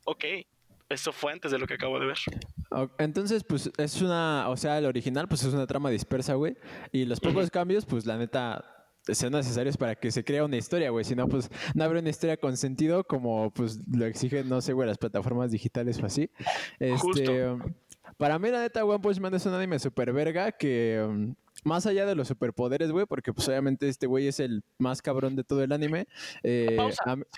[0.05, 0.23] ok,
[0.89, 2.17] eso fue antes de lo que acabo de ver.
[2.99, 6.55] Entonces, pues es una, o sea, el original, pues es una trama dispersa, güey.
[6.91, 8.72] Y los pocos cambios, pues la neta,
[9.11, 11.03] sean necesarios para que se crea una historia, güey.
[11.03, 14.73] Si no, pues no habrá una historia con sentido como pues lo exigen, no sé,
[14.73, 16.29] güey, las plataformas digitales o así.
[16.79, 17.55] Este,
[18.17, 21.85] para mí, la neta, One Punch Man es un anime super verga que um, más
[21.85, 25.43] allá de los superpoderes, güey, porque pues obviamente este güey es el más cabrón de
[25.43, 26.07] todo el anime.
[26.43, 26.77] Eh,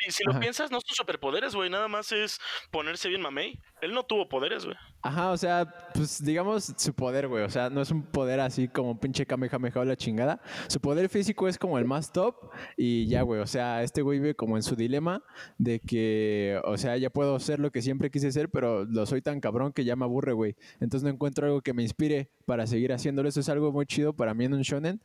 [0.10, 2.40] si, lo piensas, no son superpoderes, güey, nada más es
[2.72, 3.60] ponerse bien mamey.
[3.86, 4.76] Él no tuvo poderes, güey.
[5.04, 8.68] Ajá, o sea, pues digamos su poder, güey, o sea, no es un poder así
[8.68, 10.42] como pinche Kamehameha o la chingada.
[10.68, 12.36] Su poder físico es como el más top
[12.76, 15.24] y ya, güey, o sea, este güey vive como en su dilema
[15.60, 19.22] de que, o sea, ya puedo ser lo que siempre quise ser, pero lo soy
[19.22, 20.56] tan cabrón que ya me aburre, güey.
[20.80, 23.30] Entonces no encuentro algo que me inspire para seguir haciéndolo.
[23.30, 25.00] Eso es algo muy chido para mí en un shonen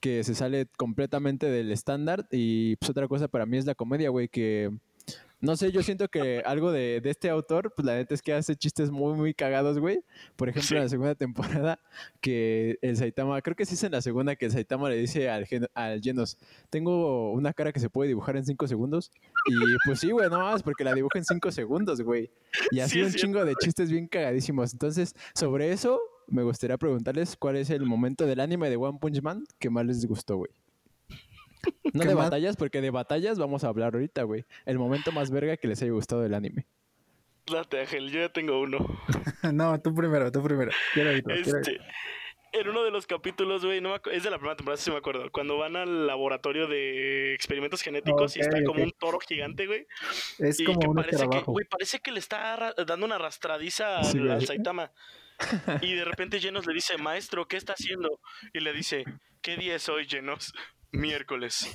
[0.00, 2.28] que se sale completamente del estándar.
[2.30, 4.70] Y pues otra cosa para mí es la comedia, güey, que
[5.46, 8.56] no sé, yo siento que algo de, este autor, pues la neta es que hace
[8.56, 10.02] chistes muy, muy cagados, güey.
[10.34, 11.78] Por ejemplo, en la segunda temporada,
[12.20, 15.30] que el Saitama, creo que sí es en la segunda que el Saitama le dice
[15.30, 16.36] al, al Genos,
[16.68, 19.12] tengo una cara que se puede dibujar en cinco segundos.
[19.46, 19.54] Y
[19.84, 22.28] pues sí, güey, no más, porque la dibuja en cinco segundos, güey.
[22.72, 24.72] Y así un chingo de chistes bien cagadísimos.
[24.72, 29.22] Entonces, sobre eso, me gustaría preguntarles cuál es el momento del anime de One Punch
[29.22, 30.50] Man que más les gustó, güey.
[31.92, 34.44] No de batallas, porque de batallas vamos a hablar ahorita, güey.
[34.64, 36.66] El momento más verga que les haya gustado del anime.
[37.46, 38.78] Date, Ángel, yo ya tengo uno.
[39.52, 40.72] no, tú primero, tú primero.
[40.94, 41.78] este,
[42.52, 45.30] en uno de los capítulos, güey, no es de la primera temporada, sí me acuerdo,
[45.30, 49.86] cuando van al laboratorio de experimentos genéticos y está como un toro gigante, güey.
[50.38, 54.92] Es como un parece que, güey, parece que le está dando una arrastradiza al, Saitama.
[55.82, 58.20] Y de repente Genos le dice, maestro, ¿qué está haciendo?
[58.54, 59.04] Y le dice,
[59.42, 60.54] ¿qué día es hoy, Genos?
[60.92, 61.70] Miércoles.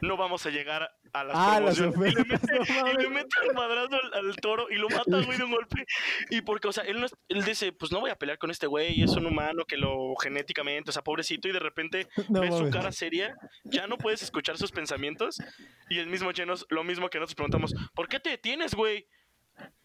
[0.00, 2.12] No vamos a llegar a las ah, promociones.
[2.12, 2.58] y, le mete,
[2.92, 5.84] y le mete el madrazo al, toro y lo mata, güey, de un golpe.
[6.30, 8.66] Y porque, o sea, él, no él dice, pues no voy a pelear con este
[8.66, 12.70] güey, es un humano que lo genéticamente, o sea, pobrecito, y de repente ves su
[12.70, 15.40] cara seria, ya no puedes escuchar sus pensamientos.
[15.88, 19.06] Y el mismo Genos, lo mismo que nosotros preguntamos, ¿por qué te detienes, güey?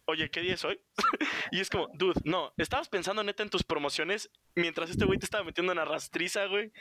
[0.05, 0.79] Oye, ¿qué día es hoy?
[1.51, 5.25] y es como, dude, no, estabas pensando neta en tus promociones mientras este güey te
[5.25, 6.71] estaba metiendo en la rastriza, güey.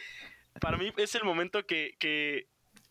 [0.61, 2.49] Para mí es el momento que, que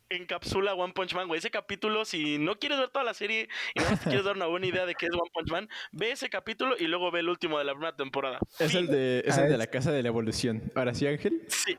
[0.09, 1.39] encapsula One Punch Man, güey.
[1.39, 4.45] Ese capítulo, si no quieres ver toda la serie y no te quieres dar una
[4.45, 7.29] buena idea de qué es One Punch Man, ve ese capítulo y luego ve el
[7.29, 8.39] último de la primera temporada.
[8.59, 10.71] Es el de, es el de la casa de la evolución.
[10.75, 11.43] Ahora sí, Ángel.
[11.47, 11.77] Sí,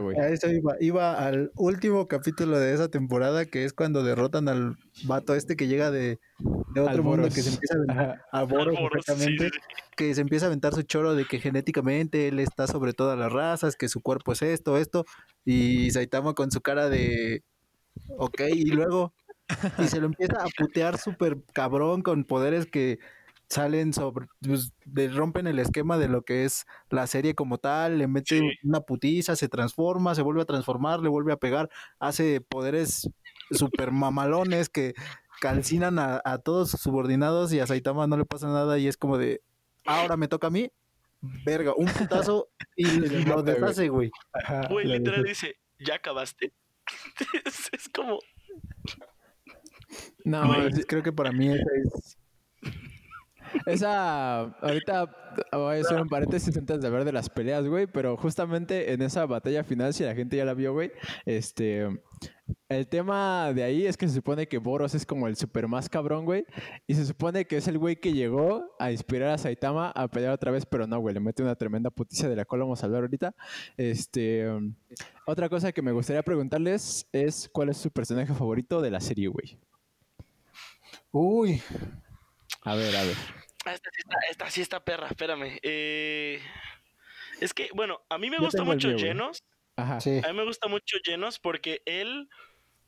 [0.00, 0.18] güey.
[0.18, 0.76] A eso iba.
[0.80, 5.68] Iba al último capítulo de esa temporada, que es cuando derrotan al vato este que
[5.68, 6.18] llega de,
[6.74, 7.74] de otro mundo, que se empieza
[8.32, 9.50] a aventar
[9.96, 13.32] que se empieza a aventar su choro de que genéticamente él está sobre todas las
[13.32, 15.04] razas, que su cuerpo es esto, esto,
[15.44, 17.42] y Saitama con su cara de
[18.16, 19.14] Ok, y luego,
[19.78, 22.98] y se lo empieza a putear súper cabrón con poderes que
[23.48, 24.72] salen sobre, pues,
[25.14, 29.34] rompen el esquema de lo que es la serie como tal, le mete una putiza,
[29.34, 33.10] se transforma, se vuelve a transformar, le vuelve a pegar, hace poderes
[33.50, 34.94] súper mamalones que
[35.40, 39.18] calcinan a, todos sus subordinados y a Saitama no le pasa nada y es como
[39.18, 39.42] de,
[39.86, 40.70] ahora me toca a mí,
[41.44, 42.84] verga, un putazo y
[43.26, 44.10] lo deshace, güey.
[44.68, 46.52] Güey, literal dice, ¿ya acabaste?
[47.72, 48.18] es, como.
[50.24, 50.52] No,
[50.86, 52.19] creo que para mí esa es.
[53.66, 54.40] Esa.
[54.40, 55.16] Ahorita
[55.52, 57.86] voy a hacer un paréntesis antes de hablar de las peleas, güey.
[57.86, 60.92] Pero justamente en esa batalla final, si la gente ya la vio, güey.
[61.24, 61.88] Este.
[62.68, 65.88] El tema de ahí es que se supone que Boros es como el super más
[65.88, 66.44] cabrón, güey.
[66.86, 70.32] Y se supone que es el güey que llegó a inspirar a Saitama a pelear
[70.32, 71.14] otra vez, pero no, güey.
[71.14, 73.34] Le mete una tremenda puticia de la cual vamos a hablar ahorita.
[73.76, 74.46] Este.
[75.26, 79.28] Otra cosa que me gustaría preguntarles es: ¿cuál es su personaje favorito de la serie,
[79.28, 79.58] güey?
[81.12, 81.62] Uy.
[82.62, 83.16] A ver, a ver.
[83.66, 83.74] Ah,
[84.30, 85.58] esta sí está, perra, espérame.
[85.62, 86.40] Eh,
[87.40, 89.44] es que, bueno, a mí me gusta mucho Llenos.
[89.76, 92.28] A mí me gusta mucho Llenos porque él,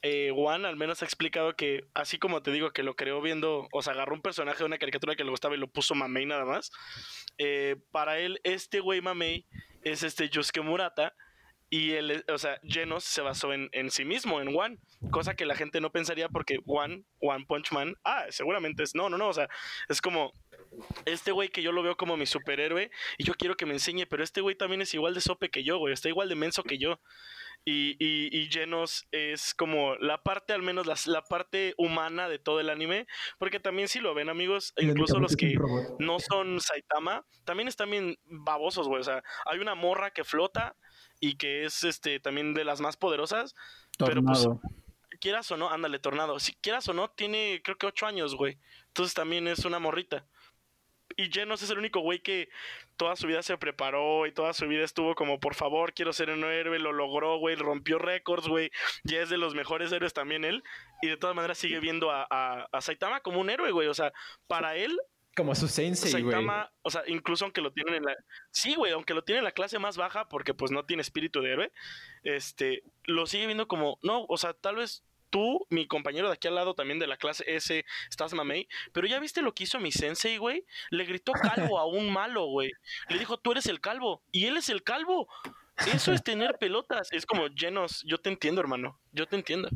[0.03, 3.69] eh, Juan, al menos ha explicado que, así como te digo, que lo creó viendo,
[3.73, 6.27] o sea, agarró un personaje de una caricatura que le gustaba y lo puso Mamei
[6.27, 6.71] nada más.
[7.39, 9.47] Eh, para él, este güey Mamei
[9.83, 11.15] es este Yusuke Murata.
[11.75, 14.77] Y él, o sea, Genos se basó en, en, sí mismo, en One,
[15.11, 19.09] cosa que la gente no pensaría porque One, One Punch Man, ah, seguramente es, no,
[19.09, 19.49] no, no, o sea,
[19.89, 20.35] es como,
[21.07, 24.05] este güey que yo lo veo como mi superhéroe y yo quiero que me enseñe,
[24.05, 26.63] pero este güey también es igual de sope que yo, güey, está igual de menso
[26.63, 27.01] que yo.
[27.65, 32.61] Y, y, y Genos es como la parte, al menos la, parte humana de todo
[32.61, 33.07] el anime,
[33.39, 35.55] porque también si lo ven amigos, incluso los que
[36.01, 40.77] no son Saitama, también están bien babosos, güey, o sea, hay una morra que flota
[41.23, 43.55] y que es este también de las más poderosas,
[43.97, 44.49] pero pues
[45.21, 48.59] quieras o no, ándale, Tornado, si quieras o no, tiene creo que ocho años, güey,
[48.89, 50.27] entonces también es una morrita.
[51.17, 52.49] Y Genos es el único güey que
[52.97, 56.31] toda su vida se preparó y toda su vida estuvo como, por favor, quiero ser
[56.31, 58.73] un héroe, lo logró, güey, rompió récords, güey,
[59.05, 60.65] ya es de los mejores héroes también él,
[61.03, 64.13] y de todas maneras sigue viendo a, a, Saitama como un héroe, güey, o sea,
[64.49, 64.99] para él...
[65.35, 68.15] Como su sensei, Saitama, o sea, incluso aunque lo tienen en la...
[68.51, 71.41] Sí, güey, aunque lo tiene en la clase más baja, porque pues no tiene espíritu
[71.41, 71.73] de héroe,
[72.23, 76.47] este, lo sigue viendo como, no, o sea, tal vez tú, mi compañero de aquí
[76.47, 79.81] al lado también de la clase S, estás mamey, pero ya viste lo que hizo
[79.81, 80.65] mi sensei, güey.
[80.91, 82.71] Le gritó calvo a un malo, güey.
[83.09, 84.23] Le dijo, tú eres el calvo.
[84.31, 85.27] Y él es el calvo.
[85.93, 87.09] Eso es tener pelotas.
[87.13, 88.05] Es como llenos.
[88.07, 89.01] Yo te entiendo, hermano.
[89.13, 89.71] Yo te entiendo.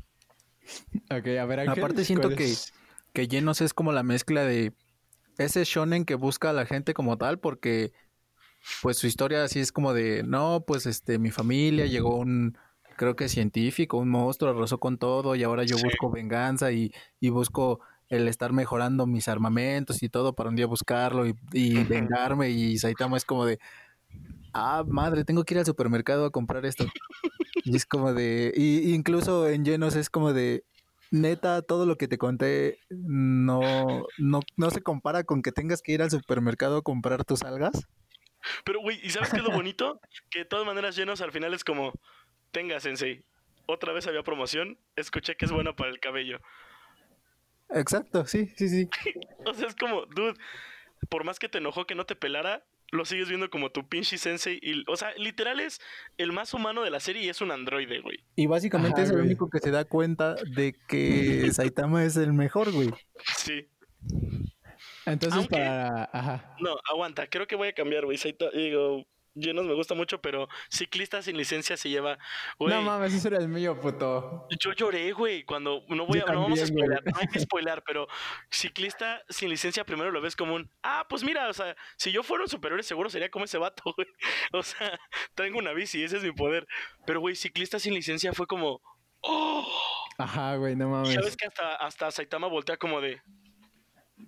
[1.11, 2.53] Ok, a ver, Ángel, Aparte siento que,
[3.15, 4.75] que llenos es como la mezcla de
[5.39, 7.93] ese shonen que busca a la gente como tal, porque
[8.83, 12.57] pues su historia así es como de, no, pues este, mi familia llegó un
[12.97, 16.93] creo que científico, un monstruo, arrasó con todo y ahora yo busco venganza y,
[17.31, 22.79] busco el estar mejorando mis armamentos y todo para un día buscarlo y, vengarme y
[22.79, 23.59] Saitama es como de,
[24.53, 26.87] ah, madre, tengo que ir al supermercado a comprar esto.
[27.65, 30.65] y es como de, y, incluso en llenos es como de,
[31.21, 35.93] neta, todo lo que te conté no, no, no se compara con que tengas que
[35.93, 37.89] ir al supermercado a comprar tus algas.
[38.65, 40.01] Pero, güey, ¿y sabes qué es lo bonito?
[40.31, 41.93] que de todas maneras llenos al final es como,
[42.53, 43.25] tenga, Sensei.
[43.67, 46.39] Otra vez había promoción, escuché que es bueno para el cabello.
[47.71, 48.89] Exacto, sí, sí, sí.
[49.45, 50.35] o sea, es como, dude,
[51.09, 52.65] por más que te enojó que no te pelara,
[52.97, 54.59] lo sigues viendo como tu pinche sensei.
[54.63, 55.81] Y, o sea, literal es
[56.19, 58.19] el más humano de la serie y es un androide, güey.
[58.35, 62.73] Y básicamente es el único que se da cuenta de que Saitama es el mejor,
[62.73, 62.91] güey.
[63.37, 63.69] Sí.
[65.05, 66.11] Entonces, para.
[66.13, 66.57] Ajá.
[66.61, 68.19] No, aguanta, creo que voy a cambiar, güey.
[68.19, 69.07] Saitama, digo,
[69.37, 72.19] Llenos me gusta mucho, pero ciclista sin licencia se lleva.
[72.59, 74.49] no mames, ese era el mío, puto.
[74.59, 77.83] Yo lloré, güey, cuando no voy a, no vamos a spoiler, no hay que spoiler,
[77.87, 78.09] pero
[78.51, 82.23] ciclista sin licencia primero lo ves como un, ah, pues mira, o sea, si yo
[82.23, 84.09] fuera un superior seguro sería como ese vato, güey.
[84.53, 84.99] O sea,
[85.35, 86.67] tengo una bici, ese es mi poder.
[87.07, 88.81] Pero, güey, ciclista sin licencia fue como,
[89.21, 89.69] oh.
[90.19, 91.15] Ajá, güey, no mames.
[91.15, 93.21] ¿Sabes que hasta, hasta Saitama voltea como de,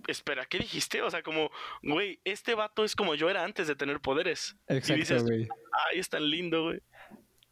[0.07, 1.01] espera, ¿qué dijiste?
[1.01, 1.49] O sea, como,
[1.83, 4.55] güey, este vato es como yo era antes de tener poderes.
[4.67, 5.47] Exacto, güey.
[5.91, 6.79] Ay, es tan lindo, güey.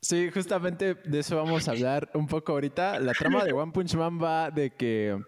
[0.02, 3.00] Sí, justamente de eso vamos a hablar un poco ahorita.
[3.00, 5.20] La trama de One Punch Man va de que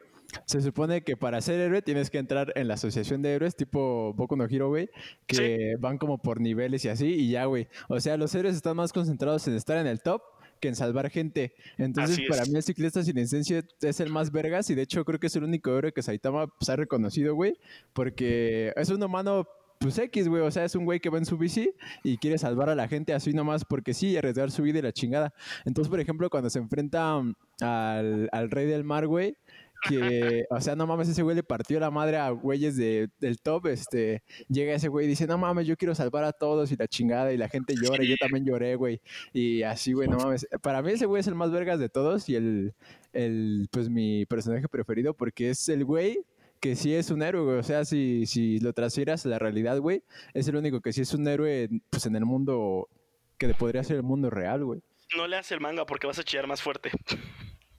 [0.45, 4.14] se supone que para ser héroe tienes que entrar en la asociación de héroes tipo
[4.14, 4.89] Boku no Hero, güey,
[5.26, 7.68] que van como por niveles y así, y ya, güey.
[7.88, 10.22] O sea, los héroes están más concentrados en estar en el top
[10.60, 11.53] que en salvar gente.
[11.78, 15.20] Entonces, para mí el ciclista sin licencia es el más vergas y de hecho creo
[15.20, 17.55] que es el único héroe que Saitama se pues, ha reconocido, güey,
[17.93, 19.47] porque es un humano
[19.80, 22.38] pues X, güey, o sea, es un güey que va en su bici y quiere
[22.38, 25.34] salvar a la gente así nomás porque sí, y arriesgar su vida y la chingada.
[25.64, 27.24] Entonces, por ejemplo, cuando se enfrenta
[27.62, 29.38] al, al rey del mar, güey,
[29.82, 33.39] que, o sea, no mames, ese güey le partió la madre a güeyes de, del
[33.39, 36.75] top, este, llega ese güey y dice, no mames, yo quiero salvar a todos y
[36.75, 39.01] la chingada y la gente llora, y yo también lloré, güey,
[39.34, 42.30] y así, güey, no mames, para mí ese güey es el más vergas de todos
[42.30, 42.73] y el,
[43.13, 46.23] el, pues mi personaje preferido porque es el güey
[46.59, 47.57] que sí es un héroe, güey.
[47.57, 50.03] O sea, si, si lo transfieras a la realidad, güey,
[50.34, 52.89] es el único que sí es un héroe, pues en el mundo
[53.38, 54.82] que podría ser el mundo real, güey.
[55.15, 56.91] No le hace el manga porque vas a chillar más fuerte.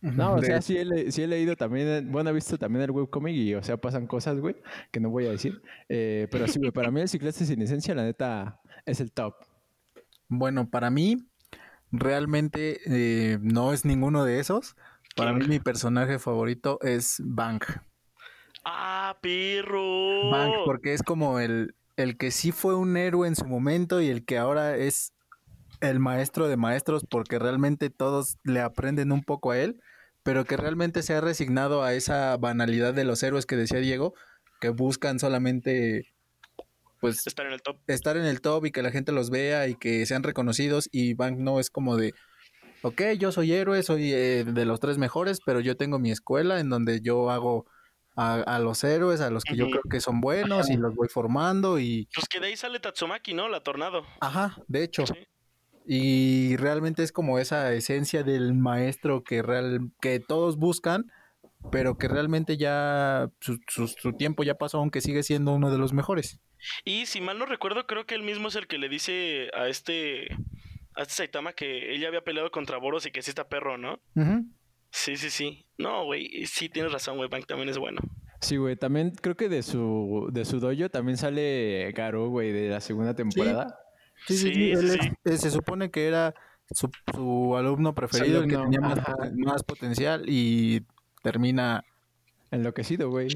[0.03, 3.35] No, o sea, sí he, sí he, leído también, bueno, he visto también el webcomic
[3.35, 4.57] y, o sea, pasan cosas, güey,
[4.91, 5.61] que no voy a decir.
[5.89, 9.35] Eh, pero sí, güey, para mí el ciclista sin licencia, la neta, es el top.
[10.29, 11.19] Bueno, para mí,
[11.93, 14.75] realmente eh, no es ninguno de esos.
[15.17, 17.65] Para mí, mi personaje favorito es Bank.
[18.65, 20.31] ¡Ah, perro!
[20.31, 24.09] Bank, porque es como el, el que sí fue un héroe en su momento y
[24.09, 25.13] el que ahora es
[25.81, 29.81] el maestro de maestros porque realmente todos le aprenden un poco a él
[30.23, 34.15] pero que realmente se ha resignado a esa banalidad de los héroes que decía Diego,
[34.61, 36.13] que buscan solamente
[37.01, 37.79] pues estar en el top.
[37.87, 41.15] Estar en el top y que la gente los vea y que sean reconocidos y
[41.15, 42.13] Bank no es como de
[42.83, 46.61] ok, yo soy héroe, soy eh, de los tres mejores, pero yo tengo mi escuela
[46.61, 47.67] en donde yo hago
[48.17, 51.79] a, los héroes, a los que yo creo que son buenos y los voy formando
[51.79, 52.07] y...
[52.15, 53.49] Pues que de ahí sale Tatsumaki, ¿no?
[53.49, 54.05] La Tornado.
[54.21, 55.05] Ajá, de hecho.
[55.93, 61.11] Y realmente es como esa esencia del maestro que, real, que todos buscan,
[61.73, 65.93] pero que realmente ya su, su, tiempo ya pasó, aunque sigue siendo uno de los
[65.93, 66.39] mejores.
[66.85, 69.67] Y si mal no recuerdo, creo que él mismo es el que le dice a
[69.67, 70.29] este,
[70.95, 73.99] a este Saitama que ella había peleado contra Boros y que sí está perro, ¿no?
[74.93, 75.67] Sí, sí, sí.
[75.77, 78.01] No, güey, sí tienes razón, güey, Bank también es bueno.
[78.41, 82.69] Sí, güey, también creo que de su, de su dojo también sale Garo, güey, de
[82.69, 83.67] la segunda temporada.
[83.67, 83.90] Sí,
[84.27, 84.73] sí, sí,
[85.25, 86.35] eh, se supone que era
[86.71, 90.83] su, su alumno preferido, el que tenía más, potencial y
[91.23, 91.85] termina
[92.51, 93.29] enloquecido, güey.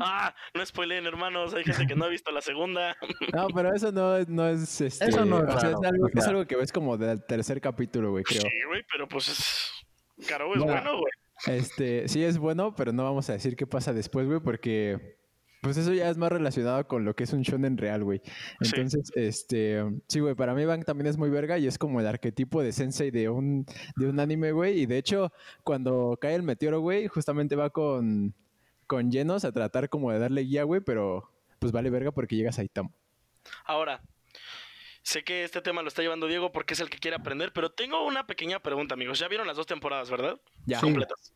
[0.00, 1.54] Ah, no spoilen, hermanos.
[1.54, 2.96] Hay gente que no ha visto la segunda.
[3.34, 4.80] No, pero eso no, no es.
[4.80, 8.24] Este, eso no es, es, algo, es, algo, que ves como del tercer capítulo, güey,
[8.24, 8.42] creo.
[8.42, 10.26] Sí, güey, pero pues es.
[10.26, 11.12] Caro es bueno, güey.
[11.46, 15.17] Este, sí es bueno, pero no vamos a decir qué pasa después, güey, porque
[15.60, 18.22] pues eso ya es más relacionado con lo que es un shonen real, güey.
[18.60, 22.06] Entonces, este, sí, güey, para mí Bang también es muy verga y es como el
[22.06, 24.80] arquetipo de sensei de un, de un anime, güey.
[24.80, 25.32] Y de hecho,
[25.64, 28.34] cuando cae el meteoro, güey, justamente va con,
[28.86, 32.52] con llenos a tratar como de darle guía, güey, pero pues vale verga porque llega
[32.52, 32.90] Saitama.
[33.64, 34.00] Ahora,
[35.02, 37.70] sé que este tema lo está llevando Diego porque es el que quiere aprender, pero
[37.70, 39.18] tengo una pequeña pregunta, amigos.
[39.18, 40.40] Ya vieron las dos temporadas, ¿verdad?
[40.66, 40.80] Ya.
[40.80, 41.34] Completas.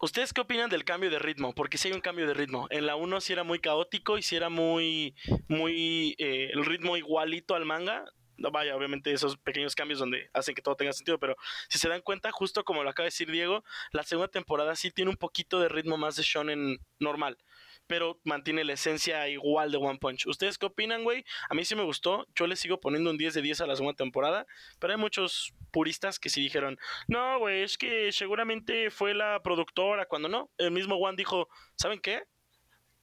[0.00, 1.54] ¿Ustedes qué opinan del cambio de ritmo?
[1.54, 2.66] Porque si hay un cambio de ritmo.
[2.70, 5.14] En la 1 sí era muy caótico y si era muy,
[5.48, 8.04] muy, eh, el ritmo igualito al manga.
[8.36, 11.36] No, vaya, obviamente esos pequeños cambios donde hacen que todo tenga sentido, pero
[11.68, 14.90] si se dan cuenta, justo como lo acaba de decir Diego, la segunda temporada sí
[14.90, 17.38] tiene un poquito de ritmo más de shonen normal
[17.86, 20.26] pero mantiene la esencia igual de One Punch.
[20.26, 21.24] ¿Ustedes qué opinan, güey?
[21.48, 22.26] A mí sí me gustó.
[22.34, 24.46] Yo le sigo poniendo un 10 de 10 a la segunda temporada,
[24.78, 26.78] pero hay muchos puristas que sí dijeron,
[27.08, 30.50] no, güey, es que seguramente fue la productora, cuando no.
[30.58, 32.22] El mismo One dijo, ¿saben qué?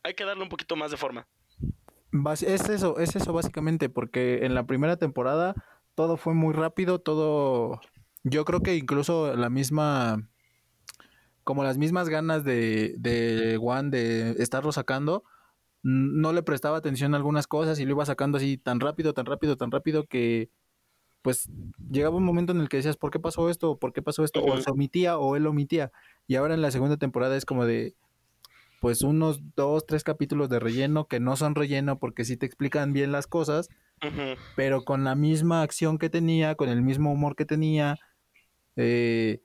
[0.04, 1.28] Hay que darle un poquito más de forma.
[2.34, 5.56] Es eso, es eso básicamente, porque en la primera temporada
[5.96, 7.82] todo fue muy rápido, todo...
[8.24, 10.30] Yo creo que incluso la misma
[11.52, 15.26] como las mismas ganas de, de Juan de estarlo sacando,
[15.84, 19.26] no le prestaba atención a algunas cosas y lo iba sacando así tan rápido, tan
[19.26, 20.50] rápido, tan rápido que
[21.22, 21.50] pues
[21.92, 23.78] llegaba un momento en el que decías, ¿por qué pasó esto?
[23.78, 24.42] ¿Por qué pasó esto?
[24.42, 25.92] O se omitía o él omitía.
[26.26, 27.96] Y ahora en la segunda temporada es como de,
[28.80, 32.94] pues unos dos, tres capítulos de relleno que no son relleno porque sí te explican
[32.94, 33.68] bien las cosas,
[34.56, 37.98] pero con la misma acción que tenía, con el mismo humor que tenía,
[38.78, 39.42] eh,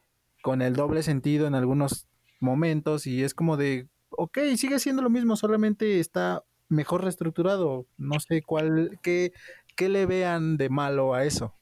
[0.47, 2.07] con el doble sentido en algunos
[2.39, 7.85] momentos y es como de, ok, sigue siendo lo mismo, solamente está mejor reestructurado.
[7.97, 9.33] No sé cuál, qué,
[9.75, 11.53] qué le vean de malo a eso.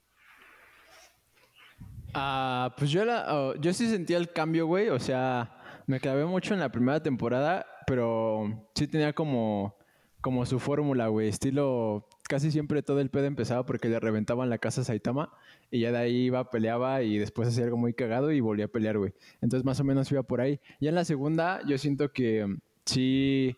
[2.12, 4.90] Ah, pues yo, la, oh, yo sí sentía el cambio, güey.
[4.90, 9.78] O sea, me clavé mucho en la primera temporada, pero sí tenía como,
[10.20, 11.28] como su fórmula, güey.
[11.28, 15.32] Estilo, casi siempre todo el pedo empezaba porque le reventaban la casa a Saitama
[15.70, 18.68] y ya de ahí iba, peleaba y después hacía algo muy cagado y volvía a
[18.68, 19.12] pelear, güey.
[19.40, 20.60] Entonces más o menos iba por ahí.
[20.80, 23.56] Ya en la segunda yo siento que mm, sí...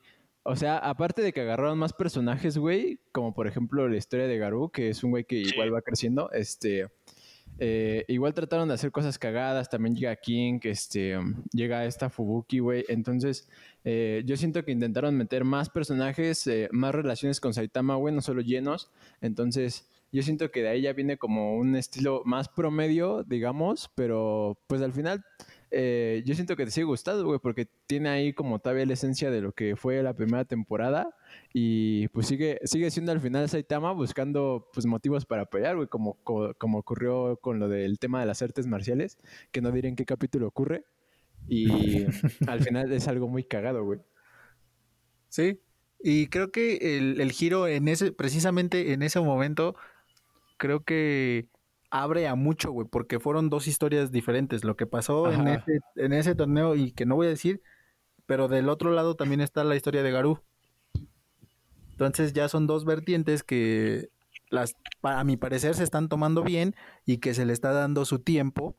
[0.49, 4.39] O sea, aparte de que agarraron más personajes, güey, como por ejemplo la historia de
[4.39, 6.87] Garú, que es un güey que igual va creciendo, este,
[7.59, 11.19] eh, igual trataron de hacer cosas cagadas, también llega King, este,
[11.53, 12.85] llega esta Fubuki, güey.
[12.89, 13.49] Entonces,
[13.85, 18.21] eh, yo siento que intentaron meter más personajes, eh, más relaciones con Saitama, güey, no
[18.21, 18.91] solo llenos.
[19.21, 24.59] Entonces, yo siento que de ahí ya viene como un estilo más promedio, digamos, pero
[24.67, 25.25] pues al final
[25.79, 29.31] eh, yo siento que te sigue gustando, güey, porque tiene ahí como todavía la esencia
[29.31, 31.15] de lo que fue la primera temporada
[31.53, 36.15] y pues sigue, sigue siendo al final Saitama buscando pues motivos para pelear, güey, como,
[36.25, 39.19] como ocurrió con lo del tema de las artes marciales,
[39.53, 40.87] que no diré en qué capítulo ocurre
[41.47, 42.07] y
[42.49, 44.01] al final es algo muy cagado, güey.
[45.29, 45.61] Sí,
[46.01, 49.77] y creo que el, el giro en ese, precisamente en ese momento,
[50.57, 51.51] creo que
[52.03, 54.65] abre a mucho, güey, porque fueron dos historias diferentes.
[54.65, 57.63] Lo que pasó en ese, en ese, torneo y que no voy a decir,
[58.27, 60.41] pero del otro lado también está la historia de Garú.
[61.93, 64.11] Entonces ya son dos vertientes que
[64.51, 66.75] las, a mi parecer se están tomando bien
[67.05, 68.77] y que se le está dando su tiempo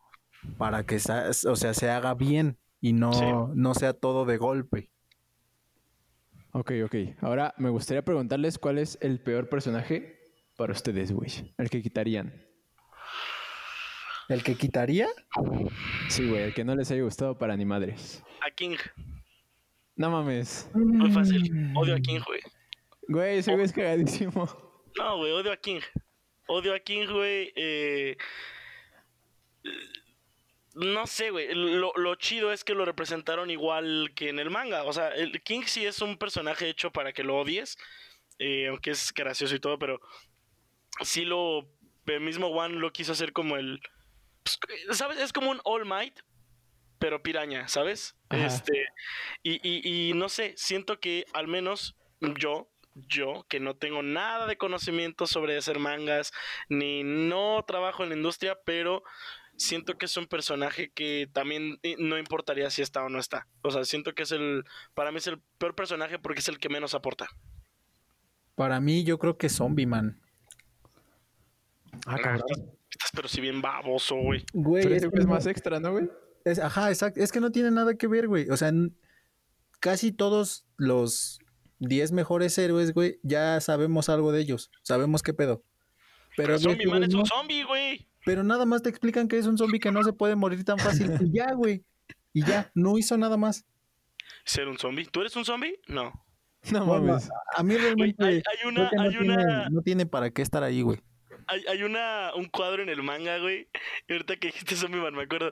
[0.57, 4.91] para que o sea, se haga bien y no, no sea todo de golpe.
[6.51, 6.95] Ok, ok.
[7.21, 10.19] Ahora me gustaría preguntarles cuál es el peor personaje
[10.55, 11.53] para ustedes, güey.
[11.57, 12.46] El que quitarían.
[14.29, 15.07] ¿El que quitaría?
[16.09, 18.23] Sí, güey, el que no les haya gustado para ni madres.
[18.41, 18.77] A King.
[19.95, 20.69] No mames.
[20.73, 21.73] Muy fácil.
[21.75, 22.41] Odio a King, güey.
[23.07, 24.47] Güey, ese güey es cagadísimo.
[24.97, 25.79] No, güey, odio a King.
[26.47, 27.53] Odio a King, güey.
[27.55, 28.17] Eh...
[30.75, 31.53] No sé, güey.
[31.53, 34.83] Lo, lo, chido es que lo representaron igual que en el manga.
[34.83, 37.77] O sea, el King sí es un personaje hecho para que lo odies.
[38.39, 39.99] Eh, aunque es gracioso y todo, pero
[41.01, 41.67] sí lo.
[42.05, 43.81] El mismo One lo quiso hacer como el
[44.57, 45.19] pues, ¿sabes?
[45.19, 46.19] Es como un All Might,
[46.99, 48.15] pero piraña, ¿sabes?
[48.29, 48.85] Este,
[49.43, 51.95] y, y, no sé, siento que al menos
[52.39, 56.31] yo, yo, que no tengo nada de conocimiento sobre hacer mangas,
[56.69, 59.03] ni no trabajo en la industria, pero
[59.57, 63.47] siento que es un personaje que también eh, no importaría si está o no está.
[63.61, 66.59] O sea, siento que es el, para mí es el peor personaje porque es el
[66.59, 67.27] que menos aporta.
[68.55, 70.19] Para mí yo creo que Zombie Man.
[72.05, 72.76] Ah, cabrón.
[72.97, 74.43] Estás pero si bien baboso, güey.
[74.53, 76.09] Güey, es, es más extra, ¿no, güey?
[76.63, 77.19] ajá, exacto.
[77.19, 78.49] Es que no tiene nada que ver, güey.
[78.49, 78.71] O sea,
[79.79, 81.39] casi todos los
[81.79, 84.71] 10 mejores héroes, güey, ya sabemos algo de ellos.
[84.81, 85.63] Sabemos qué pedo.
[86.35, 88.09] Pero, pero Zombie Man es un zombie, güey.
[88.25, 90.79] Pero nada más te explican que es un zombie que no se puede morir tan
[90.79, 91.11] fácil.
[91.21, 91.85] y ya, güey.
[92.33, 93.65] Y ya, no hizo nada más.
[94.43, 95.05] ¿Ser un zombie?
[95.05, 95.79] ¿Tú eres un zombie?
[95.87, 96.25] No.
[96.71, 97.29] No mames.
[97.55, 98.23] A mí realmente.
[98.23, 99.69] hay, una, hay una...
[99.69, 100.99] No tiene para qué estar ahí, güey
[101.47, 103.67] hay, hay una, un cuadro en el manga, güey.
[104.07, 105.51] Y ahorita que dijiste Zombie me acuerdo.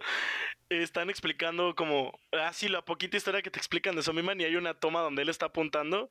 [0.70, 4.42] Están explicando como, ah, la poquita historia que te explican de Zombie Man.
[4.42, 6.10] Y hay una toma donde él está apuntando.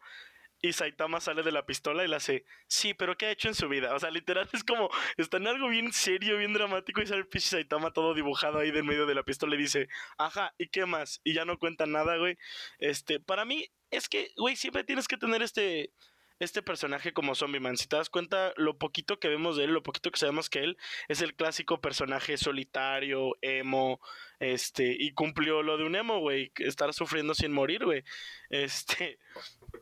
[0.65, 3.55] Y Saitama sale de la pistola y le hace, sí, pero ¿qué ha hecho en
[3.55, 3.95] su vida?
[3.95, 7.41] O sea, literal es como, está en algo bien serio, bien dramático y sale el
[7.41, 11.21] Saitama todo dibujado ahí del medio de la pistola y dice, ajá, ¿y qué más?
[11.23, 12.39] Y ya no cuenta nada, güey.
[12.79, 15.93] Este, para mí es que, güey, siempre tienes que tener este,
[16.45, 17.77] este personaje como Zombie Man.
[17.77, 20.61] Si te das cuenta, lo poquito que vemos de él, lo poquito que sabemos que
[20.61, 20.77] él
[21.09, 24.01] es el clásico personaje solitario, emo,
[24.39, 28.05] este, y cumplió lo de un emo, güey, estar sufriendo sin morir, güey.
[28.51, 29.19] Este,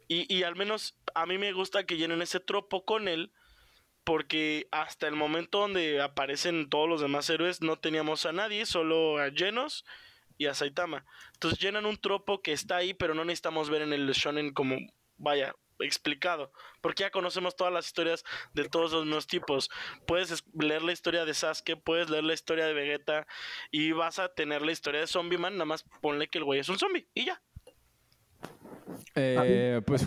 [0.08, 3.32] y, y al menos a mí me gusta que llenen ese tropo con él.
[4.04, 9.20] Porque hasta el momento donde aparecen todos los demás héroes no teníamos a nadie, solo
[9.20, 9.84] a Genos
[10.38, 11.04] y a Saitama.
[11.34, 14.76] Entonces llenan un tropo que está ahí, pero no necesitamos ver en el shonen como,
[15.16, 18.24] vaya, explicado, porque ya conocemos todas las historias
[18.54, 19.70] de todos los mismos tipos.
[20.06, 23.26] Puedes leer la historia de Sasuke, puedes leer la historia de Vegeta
[23.70, 26.60] y vas a tener la historia de Zombie Man, nada más ponle que el güey
[26.60, 27.40] es un zombie y ya.
[29.14, 30.06] Eh, pues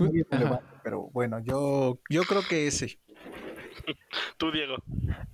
[0.84, 3.00] pero bueno, yo, yo creo que ese.
[4.38, 4.78] Tú, Diego.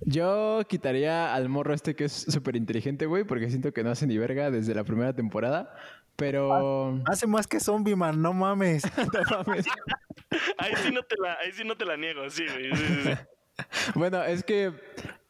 [0.00, 4.06] yo quitaría al morro este que es súper inteligente, güey, porque siento que no hace
[4.06, 5.74] ni verga desde la primera temporada.
[6.16, 7.00] Pero.
[7.06, 8.82] Hace más que Zombie Man, no mames.
[8.96, 9.66] No mames.
[10.58, 12.74] Ahí sí no te la, ahí sí no te la niego, sí, güey.
[12.74, 13.10] sí, sí, sí.
[13.94, 14.72] Bueno, es que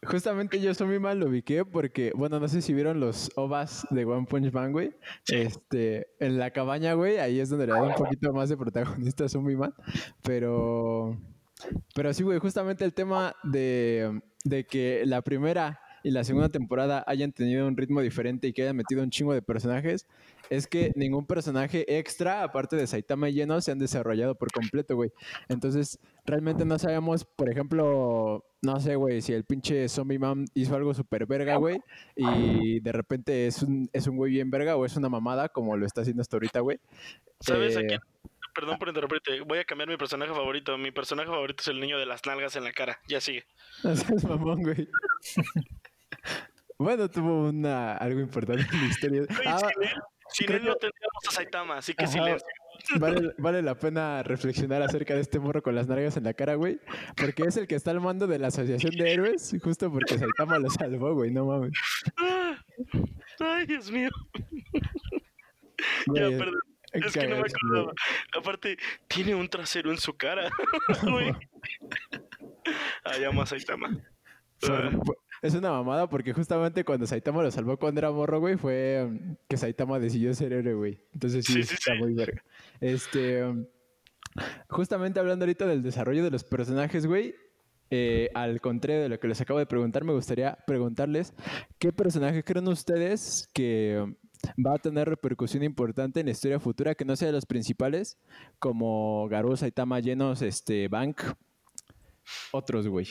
[0.04, 4.04] justamente yo muy mal lo ubiqué porque, bueno, no sé si vieron los ovas de
[4.04, 4.94] One Punch Man, güey.
[5.28, 9.24] Este, en la cabaña, güey, ahí es donde le da un poquito más de protagonista
[9.24, 9.74] a Zombie Man.
[10.22, 11.16] Pero,
[11.94, 17.04] pero sí, güey, justamente el tema de, de que la primera y la segunda temporada
[17.06, 20.08] hayan tenido un ritmo diferente y que hayan metido un chingo de personajes,
[20.52, 24.94] es que ningún personaje extra, aparte de Saitama y Lleno, se han desarrollado por completo,
[24.96, 25.10] güey.
[25.48, 30.76] Entonces, realmente no sabemos, por ejemplo, no sé, güey, si el pinche Zombie Man hizo
[30.76, 31.80] algo súper verga, güey,
[32.16, 35.74] y de repente es un, es un güey bien verga o es una mamada, como
[35.78, 36.78] lo está haciendo hasta ahorita, güey.
[37.40, 38.00] ¿Sabes a Eh, quién?
[38.54, 39.40] Perdón por interrumpirte.
[39.40, 40.76] Voy a cambiar mi personaje favorito.
[40.76, 43.00] Mi personaje favorito es el niño de las nalgas en la cara.
[43.08, 43.44] Ya sigue.
[43.84, 44.86] No seas mamón, güey.
[46.78, 49.22] bueno, tuvo una, algo importante en la historia.
[49.46, 49.58] Ah,
[50.32, 52.12] sin él, sin creo él no tendríamos a Saitama, así que Ajá.
[52.12, 52.48] silencio.
[52.98, 56.54] Vale, vale la pena reflexionar acerca de este morro con las nalgas en la cara,
[56.54, 56.80] güey.
[57.16, 60.58] Porque es el que está al mando de la Asociación de Héroes, justo porque Saitama
[60.58, 61.72] lo salvó, güey, no mames.
[62.16, 62.56] Ah,
[63.40, 64.10] Ay, Dios mío.
[66.14, 66.60] Ya, perdón.
[66.92, 67.92] Es que no me acordaba.
[68.36, 68.76] Aparte,
[69.08, 70.50] tiene un trasero en su cara.
[71.02, 71.32] Güey.
[73.04, 73.90] Ah, llamo a Saitama.
[74.68, 78.56] Ah, fue- Es una mamada porque justamente cuando Saitama lo salvó cuando era morro, güey,
[78.56, 81.00] fue um, que Saitama decidió ser héroe, güey.
[81.12, 81.98] Entonces sí, Sí, sí, está sí.
[81.98, 82.44] muy verga.
[82.80, 83.66] Este, um,
[84.68, 87.34] justamente hablando ahorita del desarrollo de los personajes, güey,
[87.90, 91.34] eh, al contrario de lo que les acabo de preguntar, me gustaría preguntarles
[91.78, 94.14] qué personaje creen ustedes que um,
[94.64, 98.16] va a tener repercusión importante en la historia futura que no sea de los principales,
[98.60, 101.20] como Garou, Saitama, Llenos, este, Bank,
[102.52, 103.08] otros, güey.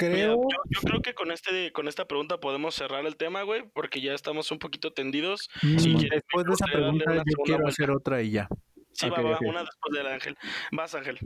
[0.00, 0.34] Mira, Creo.
[0.36, 4.00] yo, yo creo que con este con esta pregunta podemos cerrar el tema, güey, porque
[4.00, 5.48] ya estamos un poquito tendidos.
[5.62, 7.68] Mm, Si quieres, después de esa pregunta, yo quiero vuelta.
[7.68, 8.48] hacer otra y ya.
[8.92, 9.42] Sí, va, va, ok.
[9.42, 10.36] una después del Ángel.
[10.72, 11.18] Vas, Ángel.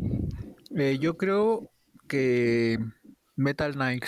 [0.77, 1.71] Eh, yo creo
[2.09, 2.79] que
[3.37, 4.05] Metal Knight,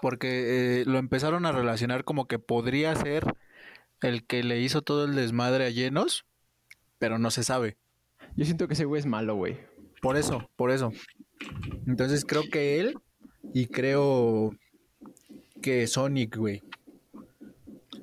[0.00, 3.24] porque eh, lo empezaron a relacionar como que podría ser
[4.00, 6.26] el que le hizo todo el desmadre a llenos,
[6.98, 7.76] pero no se sabe.
[8.36, 9.58] Yo siento que ese güey es malo, güey.
[10.02, 10.92] Por eso, por eso.
[11.86, 12.96] Entonces creo que él
[13.52, 14.54] y creo
[15.62, 16.62] que Sonic, güey.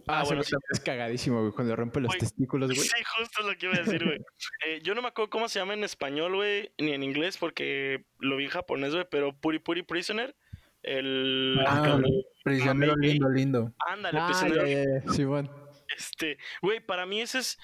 [0.07, 0.55] Ah, Ah, bueno, bueno, sí.
[0.73, 2.81] es cagadísimo, güey, cuando rompe los Güey, testículos, güey.
[2.81, 4.19] Sí, justo lo que iba a decir, güey.
[4.65, 8.03] Eh, yo no me acuerdo cómo se llama en español, güey, ni en inglés, porque
[8.19, 10.35] lo vi en japonés, güey, pero Puri Puri Prisoner.
[10.83, 11.59] El.
[11.65, 13.13] Ah, el- prisionero Maybe.
[13.13, 13.73] lindo, lindo.
[13.87, 14.65] ándale, Ah, prisionero.
[14.67, 15.49] ya, ya, Simón.
[15.95, 17.59] Este, güey, para mí ese es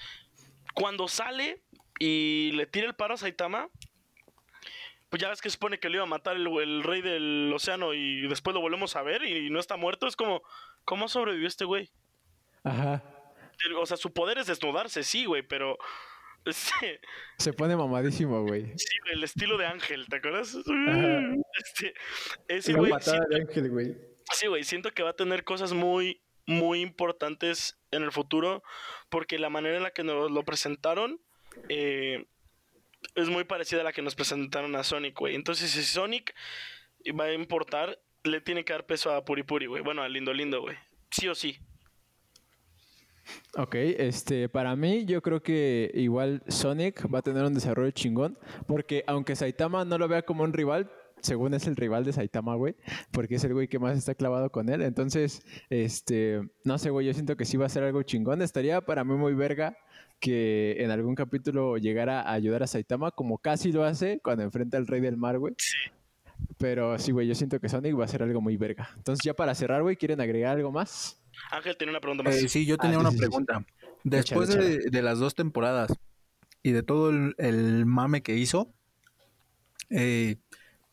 [0.74, 1.62] cuando sale
[1.98, 3.68] y le tira el paro a Saitama.
[5.08, 7.94] Pues ya ves que supone que le iba a matar el, el rey del océano
[7.94, 10.06] y después lo volvemos a ver y no está muerto.
[10.06, 10.42] Es como,
[10.84, 11.90] ¿cómo sobrevivió este güey?
[12.62, 13.02] Ajá.
[13.78, 15.78] O sea, su poder es desnudarse, sí, güey, pero.
[16.44, 17.00] Este,
[17.36, 18.72] Se pone mamadísimo, güey.
[18.78, 20.56] sí, el estilo de Ángel, ¿te acuerdas?
[20.56, 21.34] Ajá.
[21.58, 21.94] Este,
[22.46, 23.96] ese güey, de ángel, güey.
[24.32, 28.62] Sí, güey, siento que va a tener cosas muy, muy importantes en el futuro,
[29.10, 31.20] porque la manera en la que nos lo presentaron
[31.68, 32.26] eh,
[33.14, 35.34] es muy parecida a la que nos presentaron a Sonic, güey.
[35.34, 36.34] Entonces, si Sonic
[37.18, 39.82] va a importar, le tiene que dar peso a Puri Puri, güey.
[39.82, 40.76] Bueno, a Lindo Lindo, güey.
[41.10, 41.58] Sí o sí.
[43.56, 48.38] Ok, este, para mí yo creo que igual Sonic va a tener un desarrollo chingón,
[48.66, 50.90] porque aunque Saitama no lo vea como un rival,
[51.20, 52.76] según es el rival de Saitama, güey,
[53.10, 57.06] porque es el güey que más está clavado con él, entonces, este, no sé, güey,
[57.06, 59.76] yo siento que sí va a ser algo chingón, estaría para mí muy verga
[60.20, 64.76] que en algún capítulo llegara a ayudar a Saitama, como casi lo hace cuando enfrenta
[64.76, 65.54] al Rey del Mar, güey.
[66.58, 68.90] Pero sí, güey, yo siento que Sonic va a ser algo muy verga.
[68.96, 71.20] Entonces, ya para cerrar, güey, ¿quieren agregar algo más?
[71.50, 72.36] Ángel tiene una pregunta más.
[72.36, 73.28] Eh, sí, yo tenía sí, una sí, sí, sí.
[73.28, 73.66] pregunta.
[74.04, 75.92] Después Échale, de, de las dos temporadas
[76.62, 78.72] y de todo el, el mame que hizo,
[79.90, 80.36] eh,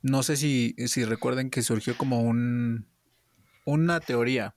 [0.02, 2.88] no sé si, si recuerden que surgió como un
[3.66, 4.56] una teoría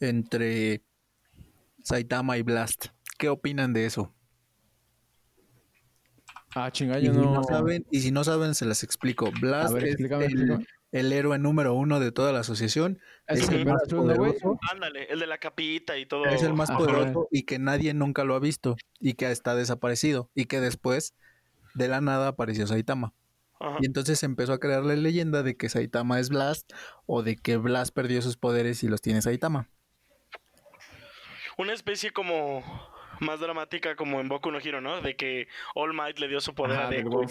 [0.00, 0.82] entre
[1.82, 2.86] Saitama y Blast.
[3.18, 4.14] ¿Qué opinan de eso?
[6.54, 7.34] Ah, chinga, yo si no...
[7.34, 9.30] no saben, y si no saben, se las explico.
[9.40, 9.96] Blast ver, es
[10.92, 13.00] el, héroe número uno de toda la asociación.
[13.26, 14.58] Es Es el más poderoso.
[14.72, 16.24] Ándale, el de la capita y todo.
[16.26, 16.78] Es el más Ajá.
[16.78, 21.14] poderoso y que nadie nunca lo ha visto y que está desaparecido y que después
[21.74, 23.12] de la nada apareció Saitama.
[23.60, 23.78] Ajá.
[23.80, 26.72] Y entonces se empezó a crear la leyenda de que Saitama es Blast
[27.06, 29.68] o de que Blast perdió sus poderes y los tiene Saitama.
[31.58, 32.62] Una especie como.
[33.20, 35.00] Más dramática como en Boku no Hero, ¿no?
[35.00, 37.24] De que All Might le dio su poder a Deku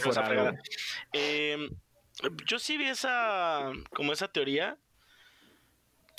[1.14, 1.70] em,
[2.46, 4.78] yo sí vi esa, como esa teoría.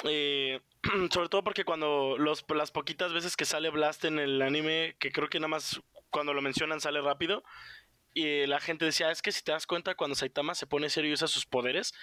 [0.04, 0.60] Eh,
[1.10, 5.10] sobre todo porque cuando los, las poquitas veces que sale Blast en el anime, que
[5.10, 7.42] creo que nada más cuando lo mencionan sale rápido,
[8.14, 11.10] y la gente decía, es que si te das cuenta, cuando Saitama se pone serio
[11.10, 11.94] y usa sus poderes,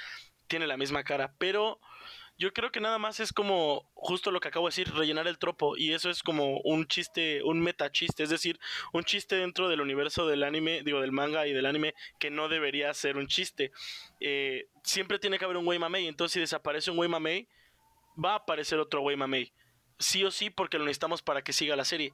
[0.48, 1.34] tiene la misma cara.
[1.38, 1.80] Pero
[2.38, 5.38] yo creo que nada más es como justo lo que acabo de decir, rellenar el
[5.38, 5.78] tropo.
[5.78, 8.60] Y eso es como un chiste, un metachiste, es decir,
[8.94, 12.50] un chiste dentro del universo del anime, digo, del manga y del anime, que no
[12.50, 13.72] debería ser un chiste.
[14.20, 16.08] Eh, siempre tiene que haber un Wei Mamei.
[16.08, 17.48] Entonces, si desaparece un Wei Mamei,
[18.24, 19.52] va a aparecer otro Wei Mamei.
[19.98, 22.14] Sí o sí, porque lo necesitamos para que siga la serie.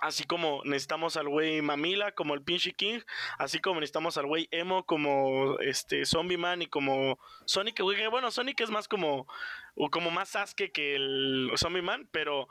[0.00, 3.00] Así como necesitamos al güey Mamila como el Pinchy King,
[3.38, 7.80] así como necesitamos al güey Emo como este Zombie Man y como Sonic,
[8.10, 9.28] bueno, Sonic es más como,
[9.90, 12.48] como más Sasuke que el Zombie Man, pero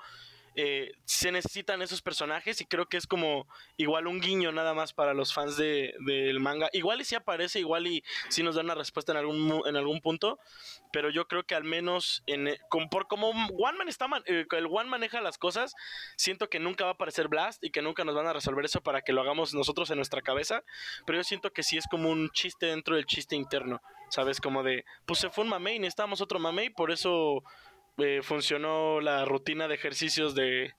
[0.55, 3.47] eh, se necesitan esos personajes y creo que es como
[3.77, 6.69] igual un guiño nada más para los fans del de, manga.
[6.73, 10.01] Igual y si aparece, igual y si nos dan una respuesta en algún, en algún
[10.01, 10.39] punto,
[10.91, 14.65] pero yo creo que al menos en, eh, por como One Man está eh, el
[14.65, 15.73] One maneja las cosas,
[16.17, 18.81] siento que nunca va a aparecer Blast y que nunca nos van a resolver eso
[18.81, 20.63] para que lo hagamos nosotros en nuestra cabeza,
[21.05, 24.41] pero yo siento que sí es como un chiste dentro del chiste interno, ¿sabes?
[24.41, 27.43] Como de, pues se fue un mamey, necesitamos otro mamey, por eso
[27.97, 30.73] eh, funcionó la rutina de ejercicios de,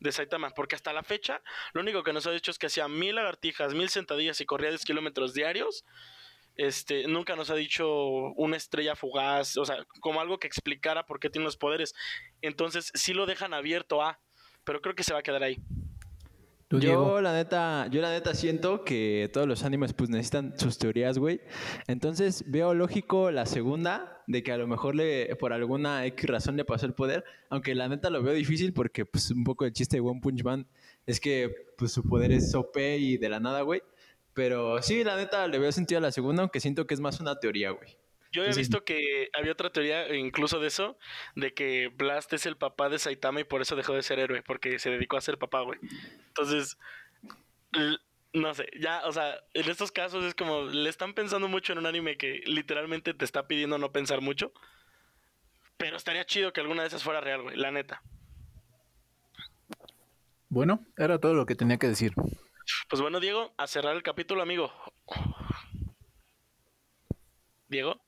[0.00, 1.42] de Saitama, porque hasta la fecha
[1.72, 4.70] lo único que nos ha dicho es que hacía mil lagartijas, mil sentadillas y corría
[4.70, 5.84] 10 kilómetros diarios.
[6.54, 7.88] Este, nunca nos ha dicho
[8.36, 11.94] una estrella fugaz, o sea, como algo que explicara por qué tiene los poderes.
[12.42, 14.18] Entonces, sí lo dejan abierto a,
[14.64, 15.58] pero creo que se va a quedar ahí.
[16.80, 21.18] Yo la neta, yo la neta siento que todos los animes pues necesitan sus teorías,
[21.18, 21.40] güey.
[21.86, 26.56] Entonces veo lógico la segunda, de que a lo mejor le, por alguna X razón
[26.56, 29.72] le pasó el poder, aunque la neta lo veo difícil porque pues un poco el
[29.72, 30.66] chiste de One Punch Man
[31.06, 33.82] es que pues su poder es OP y de la nada, güey.
[34.34, 37.20] Pero sí, la neta le veo sentido a la segunda, aunque siento que es más
[37.20, 37.96] una teoría, güey.
[38.32, 40.96] Yo había visto que había otra teoría, incluso de eso,
[41.36, 44.42] de que Blast es el papá de Saitama y por eso dejó de ser héroe,
[44.42, 45.78] porque se dedicó a ser papá, güey.
[46.32, 46.78] Entonces,
[48.32, 51.78] no sé, ya, o sea, en estos casos es como, le están pensando mucho en
[51.78, 54.50] un anime que literalmente te está pidiendo no pensar mucho.
[55.76, 58.02] Pero estaría chido que alguna de esas fuera real, güey, la neta.
[60.48, 62.14] Bueno, era todo lo que tenía que decir.
[62.88, 64.72] Pues bueno, Diego, a cerrar el capítulo, amigo.
[67.68, 68.00] Diego.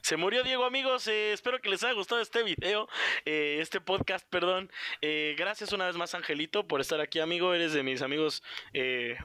[0.00, 1.06] Se murió Diego, amigos.
[1.08, 2.88] Eh, espero que les haya gustado este video,
[3.24, 4.70] eh, este podcast, perdón.
[5.00, 7.54] Eh, gracias una vez más, Angelito, por estar aquí, amigo.
[7.54, 8.42] Eres de mis amigos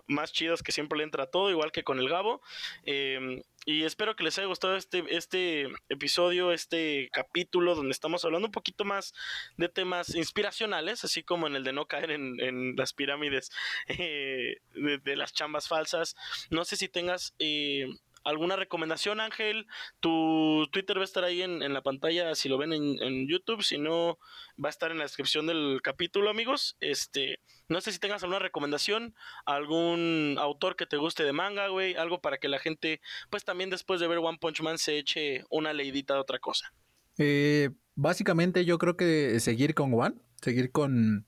[0.07, 2.41] más chidos que siempre le entra todo, igual que con el Gabo.
[2.85, 8.47] Em, y espero que les haya gustado este, este episodio, este capítulo donde estamos hablando
[8.47, 9.13] un poquito más
[9.57, 13.51] de temas inspiracionales, así como en el de no caer en, las pirámides
[13.87, 14.61] de,
[15.03, 16.15] de, las chambas falsas.
[16.49, 17.35] No sé si tengas
[18.23, 19.67] ¿Alguna recomendación, Ángel?
[19.99, 23.77] Tu Twitter va a estar ahí en, la pantalla si lo ven en, YouTube, si
[23.77, 24.19] no,
[24.63, 26.75] va a estar en la descripción del capítulo, amigos.
[26.79, 29.15] Este, no sé si tengas alguna recomendación,
[29.45, 33.69] algún autor que te guste de manga, güey, algo para que la gente, pues también
[33.69, 36.73] después de ver One Punch Man se eche una leidita de otra cosa.
[37.17, 41.25] Eh, básicamente yo creo que seguir con One, seguir con,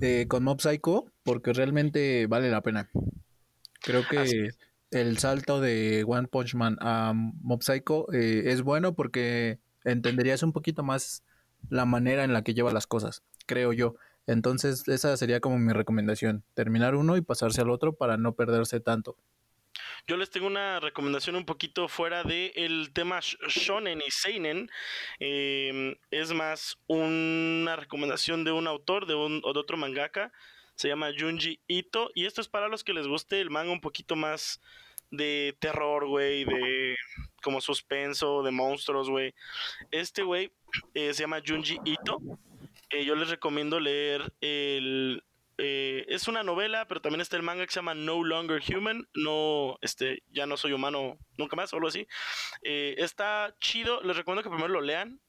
[0.00, 2.90] eh, con Mob Psycho, porque realmente vale la pena.
[3.82, 4.50] Creo que
[4.90, 7.62] el salto de One Punch Man a Mob
[8.12, 11.24] eh, es bueno porque entenderías un poquito más
[11.68, 13.94] la manera en la que lleva las cosas, creo yo.
[14.26, 18.80] Entonces, esa sería como mi recomendación, terminar uno y pasarse al otro para no perderse
[18.80, 19.16] tanto.
[20.06, 24.70] Yo les tengo una recomendación un poquito fuera del el tema shonen y seinen.
[25.18, 30.32] Em, es más una recomendación de un autor, de, un, o de otro mangaka
[30.80, 32.10] se llama Junji Ito.
[32.14, 34.62] Y esto es para los que les guste el manga un poquito más
[35.10, 36.96] de terror, güey, de
[37.42, 39.34] como suspenso, de monstruos, güey.
[39.90, 40.50] Este güey
[40.94, 42.22] eh, se llama Junji Ito.
[42.88, 45.22] Eh, yo les recomiendo leer el...
[45.58, 49.06] Eh, es una novela, pero también está el manga que se llama No Longer Human.
[49.12, 52.08] No, este, ya no soy humano nunca más, o algo así.
[52.62, 55.20] está chido, les recomiendo que primero lo lean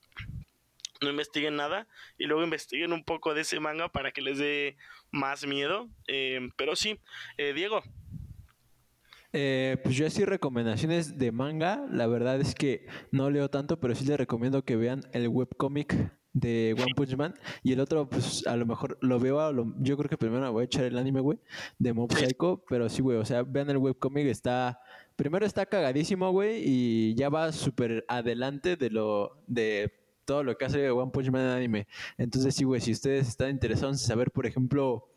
[1.01, 1.87] no investiguen nada
[2.17, 4.77] y luego investiguen un poco de ese manga para que les dé
[5.11, 5.89] más miedo.
[6.07, 6.99] Eh, pero sí,
[7.37, 7.81] eh, Diego.
[9.33, 13.95] Eh, pues yo así recomendaciones de manga, la verdad es que no leo tanto, pero
[13.95, 15.95] sí les recomiendo que vean el webcomic
[16.33, 17.33] de One Punch Man
[17.63, 20.65] y el otro pues a lo mejor lo veo, yo creo que primero voy a
[20.65, 21.39] echar el anime, güey,
[21.79, 24.81] de Mob Psycho, pero sí, güey, o sea, vean el webcomic, está,
[25.15, 30.00] primero está cagadísimo, güey, y ya va súper adelante de lo, de
[30.31, 31.87] todo lo que hace One Punch Man en anime.
[32.17, 35.09] Entonces, sí, güey, si ustedes están interesados en saber, por ejemplo,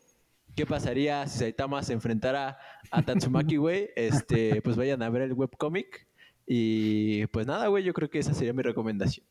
[0.57, 2.57] qué pasaría si Saitama se enfrentara
[2.91, 6.05] a Tatsumaki, güey, este, pues vayan a ver el webcomic.
[6.45, 9.25] Y pues nada, güey, yo creo que esa sería mi recomendación.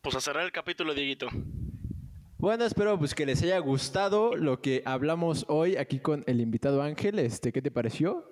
[0.00, 1.28] Pues a cerrar el capítulo, Dieguito.
[2.38, 6.82] Bueno, espero pues que les haya gustado lo que hablamos hoy aquí con el invitado
[6.82, 7.20] Ángel.
[7.20, 8.28] Este, ¿qué te pareció?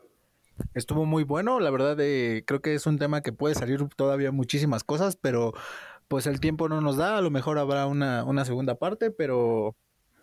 [0.75, 4.33] Estuvo muy bueno, la verdad eh, creo que es un tema que puede salir todavía
[4.33, 5.55] muchísimas cosas, pero
[6.09, 9.77] pues el tiempo no nos da, a lo mejor habrá una, una segunda parte, pero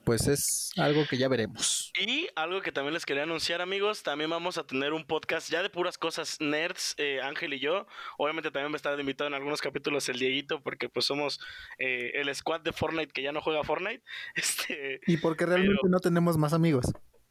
[0.05, 1.91] pues es algo que ya veremos.
[1.99, 5.63] Y algo que también les quería anunciar, amigos, también vamos a tener un podcast ya
[5.63, 7.88] de puras cosas nerds, eh, Ángel y yo.
[8.17, 11.39] Obviamente también me está invitado en algunos capítulos el Dieguito, porque pues somos
[11.79, 14.03] eh, el squad de Fortnite que ya no juega Fortnite.
[14.36, 16.86] Este, y porque realmente no tenemos más amigos.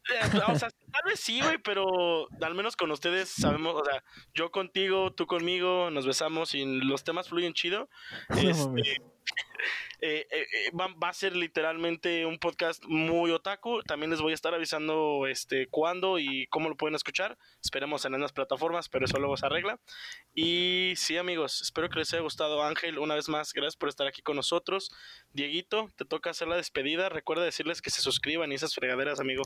[0.09, 4.03] Eh, o sea, tal vez sí, güey, pero al menos con ustedes sabemos, o sea,
[4.33, 7.89] yo contigo, tú conmigo, nos besamos y los temas fluyen chido.
[8.55, 9.01] Este,
[10.01, 13.81] eh, eh, eh, va, a ser literalmente un podcast muy otaku.
[13.83, 17.37] También les voy a estar avisando este cuándo y cómo lo pueden escuchar.
[17.63, 19.79] Esperemos en las plataformas, pero eso luego se arregla.
[20.33, 22.63] Y sí, amigos, espero que les haya gustado.
[22.63, 24.91] Ángel, una vez más, gracias por estar aquí con nosotros.
[25.33, 27.09] Dieguito, te toca hacer la despedida.
[27.09, 29.43] Recuerda decirles que se suscriban y esas fregaderas, amigo.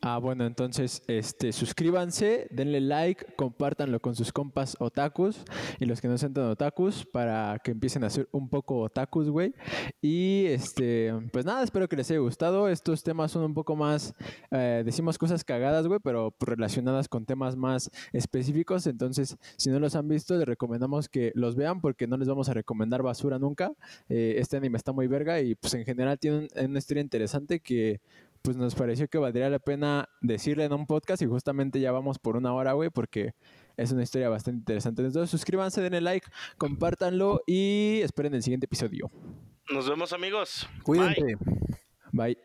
[0.00, 5.44] Ah, bueno, entonces, este, suscríbanse, denle like, compártanlo con sus compas otakus
[5.80, 9.30] y los que no sean tan otakus para que empiecen a ser un poco otakus,
[9.30, 9.54] güey.
[10.00, 12.68] Y este, pues nada, espero que les haya gustado.
[12.68, 14.14] Estos temas son un poco más,
[14.50, 18.86] eh, decimos cosas cagadas, güey, pero relacionadas con temas más específicos.
[18.86, 22.48] Entonces, si no los han visto, les recomendamos que los vean porque no les vamos
[22.48, 23.72] a recomendar basura nunca.
[24.08, 28.00] Eh, este anime está muy verga y pues en general tiene una historia interesante que
[28.42, 32.18] pues nos pareció que valdría la pena decirle en un podcast y justamente ya vamos
[32.18, 33.34] por una hora, güey, porque
[33.76, 35.02] es una historia bastante interesante.
[35.02, 36.26] Entonces suscríbanse, denle like,
[36.58, 39.10] compártanlo y esperen el siguiente episodio.
[39.70, 40.68] Nos vemos amigos.
[40.82, 41.36] Cuídense.
[42.12, 42.36] Bye.